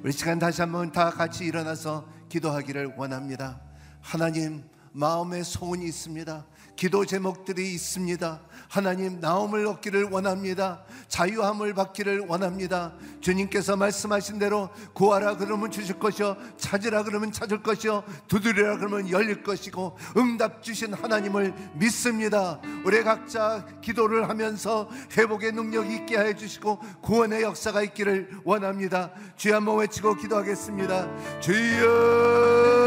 우리 0.03 0.11
시간 0.13 0.39
다시 0.39 0.61
한번 0.61 0.91
다 0.91 1.09
같이 1.09 1.43
일어나서 1.43 2.05
기도하기를 2.29 2.93
원합니다. 2.97 3.59
하나님 4.01 4.63
마음에 4.93 5.43
소원이 5.43 5.85
있습니다 5.85 6.45
기도 6.75 7.05
제목들이 7.05 7.73
있습니다. 7.73 8.41
하나님 8.67 9.19
나옴을 9.19 9.67
얻기를 9.67 10.05
원합니다. 10.05 10.83
자유함을 11.07 11.73
받기를 11.75 12.25
원합니다. 12.27 12.93
주님께서 13.21 13.75
말씀하신 13.75 14.39
대로 14.39 14.69
구하라 14.93 15.37
그러면 15.37 15.69
주실 15.69 15.99
것이요 15.99 16.35
찾으라 16.57 17.03
그러면 17.03 17.31
찾을 17.31 17.61
것이요 17.61 18.03
두드리라 18.27 18.77
그러면 18.77 19.09
열릴 19.09 19.43
것이고 19.43 19.97
응답 20.17 20.63
주신 20.63 20.93
하나님을 20.93 21.53
믿습니다. 21.75 22.59
우리 22.83 23.03
각자 23.03 23.65
기도를 23.81 24.27
하면서 24.29 24.89
회복의 25.15 25.51
능력이 25.51 25.95
있게 25.95 26.17
해 26.17 26.35
주시고 26.35 26.79
구원의 27.01 27.43
역사가 27.43 27.83
있기를 27.83 28.41
원합니다. 28.43 29.11
주여 29.37 29.57
한번 29.57 29.77
외치고 29.77 30.15
기도하겠습니다. 30.15 31.39
주여 31.39 32.82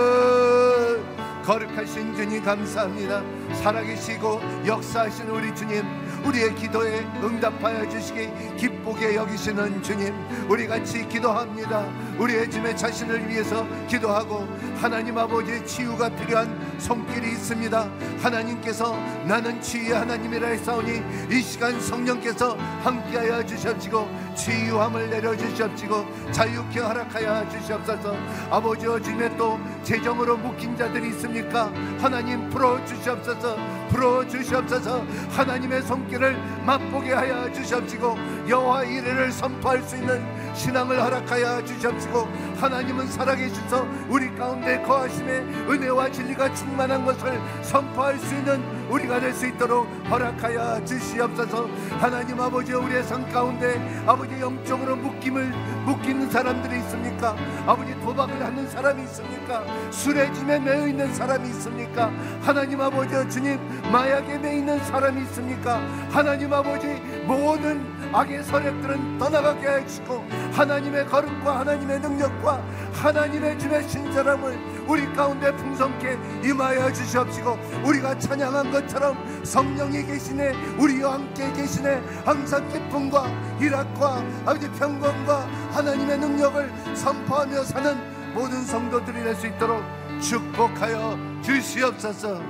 거룩하신 1.47 2.16
주님 2.16 2.42
감사합니다. 2.42 3.22
살아계시고 3.66 4.40
역사하신 4.64 5.28
우리 5.28 5.52
주님, 5.52 5.82
우리의 6.24 6.54
기도에 6.54 7.04
응답하여 7.20 7.88
주시기 7.88 8.28
기쁘게 8.56 9.16
여기시는 9.16 9.82
주님, 9.82 10.14
우리 10.48 10.68
같이 10.68 11.06
기도합니다. 11.08 11.84
우리의 12.16 12.48
짐의 12.48 12.76
자신을 12.76 13.28
위해서 13.28 13.66
기도하고 13.88 14.46
하나님 14.80 15.18
아버지 15.18 15.64
치유가 15.66 16.08
필요한 16.08 16.56
손길이 16.78 17.32
있습니다. 17.32 17.90
하나님께서 18.22 18.96
나는 19.24 19.60
치유의 19.60 19.94
하나님이라 19.94 20.48
했사오니 20.48 21.02
이 21.32 21.42
시간 21.42 21.80
성령께서 21.80 22.56
함께하여 22.84 23.44
주시옵시고 23.44 24.08
치유함을 24.36 25.10
내려주시옵시고 25.10 26.30
자유케 26.30 26.80
허락하여 26.80 27.48
주시옵소서. 27.48 28.14
아버지와 28.50 29.00
주님의 29.00 29.36
또 29.36 29.58
재정으로 29.82 30.36
묶인 30.36 30.76
자들이. 30.76 31.16
있습니까? 31.16 31.70
하나님 31.98 32.48
풀어 32.50 32.84
주시옵소서 32.84 33.55
풀어 33.88 34.26
주시옵소서. 34.26 35.04
하나님의 35.30 35.82
손길을 35.82 36.36
맛보게 36.64 37.12
하여 37.12 37.50
주시옵시고 37.52 38.16
여호와 38.48 38.84
이래를 38.84 39.32
선포할 39.32 39.82
수 39.82 39.96
있는 39.96 40.24
신앙을 40.54 41.02
허락하여 41.02 41.64
주시옵시고 41.64 42.28
하나님은 42.57 43.07
살아계셔서 43.09 43.86
우리 44.09 44.34
가운데 44.34 44.80
거하심에 44.82 45.38
은혜와 45.68 46.11
진리가 46.11 46.54
충만한 46.54 47.04
것을 47.04 47.40
선포할 47.62 48.18
수 48.18 48.34
있는 48.34 48.86
우리가 48.89 49.20
될 49.20 49.37
수 49.37 49.47
있도록 49.47 49.87
허락하여 50.09 50.82
주시옵소서. 50.84 51.68
하나님 52.01 52.41
아버지 52.41 52.72
우리의 52.72 53.03
성 53.03 53.28
가운데 53.30 53.78
아버지 54.07 54.41
영적으로 54.41 54.97
묶임을 54.97 55.53
묶이는 55.84 56.30
사람들이 56.30 56.78
있습니까? 56.78 57.37
아버지 57.66 57.95
도박을 58.01 58.43
하는 58.43 58.66
사람이 58.68 59.03
있습니까? 59.03 59.62
술에 59.91 60.32
짐에 60.32 60.59
매여 60.59 60.87
있는 60.87 61.12
사람이 61.12 61.49
있습니까? 61.51 62.11
하나님 62.41 62.80
아버지 62.80 63.28
주님 63.28 63.59
마약에 63.93 64.39
매여 64.39 64.55
있는 64.55 64.82
사람이 64.84 65.20
있습니까? 65.22 65.80
하나님 66.11 66.53
아버지 66.53 66.87
모든 67.26 67.84
악의 68.12 68.43
세력들은 68.45 69.18
떠나가게 69.18 69.68
해주시고 69.68 70.24
하나님의 70.53 71.07
거룩과 71.07 71.61
하나님의 71.61 72.01
능력과 72.01 72.62
하나님의 72.95 73.59
주의 73.59 73.89
신자람을 73.89 74.75
우리 74.89 75.05
가운데 75.14 75.55
풍성케 75.57 76.18
임하여 76.45 76.93
주시옵시고 76.93 77.59
우리가 77.84 78.18
찬양한 78.18 78.70
것처럼 78.70 79.16
성령이 79.45 80.05
계시네 80.07 80.53
우리와 80.76 81.14
함께 81.14 81.53
계시네 81.53 81.97
항상 82.24 82.68
기쁨과 82.68 83.26
희락과 83.59 84.18
아버지 84.47 84.70
평강과 84.72 85.47
하나님의 85.72 86.18
능력을 86.18 86.97
선포하며 86.97 87.64
사는 87.64 88.34
모든 88.34 88.62
성도들이 88.64 89.22
될 89.22 89.34
수 89.37 89.47
있도록 89.47 89.82
축복하여 90.20 91.18
주시옵소서. 91.43 92.41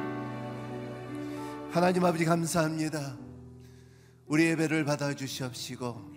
하나님 1.70 2.04
아버지 2.04 2.24
감사합니다. 2.24 3.16
우리 4.26 4.46
예배를 4.46 4.84
받아 4.84 5.14
주시옵시고 5.14 6.10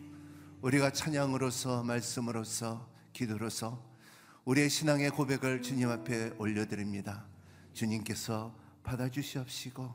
우리가 0.62 0.92
찬양으로서 0.92 1.84
말씀으로서 1.84 2.88
기도로서 3.14 3.89
우리의 4.46 4.70
신앙의 4.70 5.12
고백을 5.12 5.62
주님 5.62 5.90
앞에 5.90 6.32
올려드립니다. 6.38 7.26
주님께서 7.74 8.56
받아주시옵시고 8.84 9.94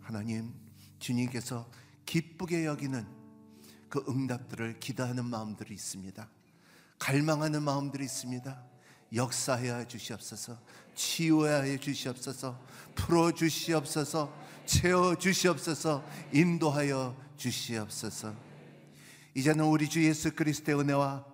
하나님 0.00 0.54
주님께서 0.98 1.68
기쁘게 2.06 2.64
여기는 2.64 3.06
그 3.88 4.04
응답들을 4.08 4.80
기도하는 4.80 5.24
마음들이 5.24 5.74
있습니다. 5.74 6.28
갈망하는 6.98 7.62
마음들이 7.62 8.04
있습니다. 8.04 8.62
역사하여 9.14 9.86
주시옵소서 9.86 10.58
치유하여 10.94 11.78
주시옵소서 11.78 12.60
풀어 12.94 13.32
주시옵소서 13.32 14.30
채워 14.66 15.14
주시옵소서 15.14 16.04
인도하여 16.32 17.16
주시옵소서 17.38 18.34
이제는 19.34 19.64
우리 19.64 19.88
주 19.88 20.04
예수 20.04 20.34
그리스도의 20.34 20.78
은혜와 20.80 21.24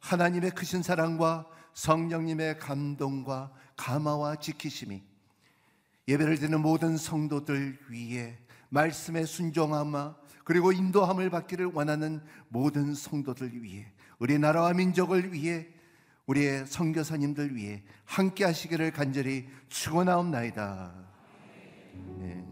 하나님의 0.00 0.50
크신 0.50 0.82
사랑과 0.82 1.46
성령님의 1.74 2.58
감동과 2.58 3.52
감화와 3.76 4.36
지키심이 4.36 5.02
예배를 6.08 6.38
드리는 6.38 6.60
모든 6.60 6.96
성도들 6.96 7.78
위해 7.88 8.38
말씀의 8.70 9.26
순종함과 9.26 10.16
그리고 10.44 10.72
인도함을 10.72 11.30
받기를 11.30 11.66
원하는 11.66 12.20
모든 12.48 12.94
성도들 12.94 13.62
위해 13.62 13.86
우리 14.18 14.38
나라와 14.38 14.72
민족을 14.72 15.32
위해 15.32 15.68
우리의 16.26 16.66
선교사님들 16.66 17.54
위해 17.54 17.82
함께 18.04 18.44
하시기를 18.44 18.92
간절히 18.92 19.48
축원하옵나이다. 19.68 20.94
네. 22.18 22.51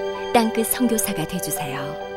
땅끝 0.33 0.67
성교사가 0.67 1.27
되주세요 1.27 2.10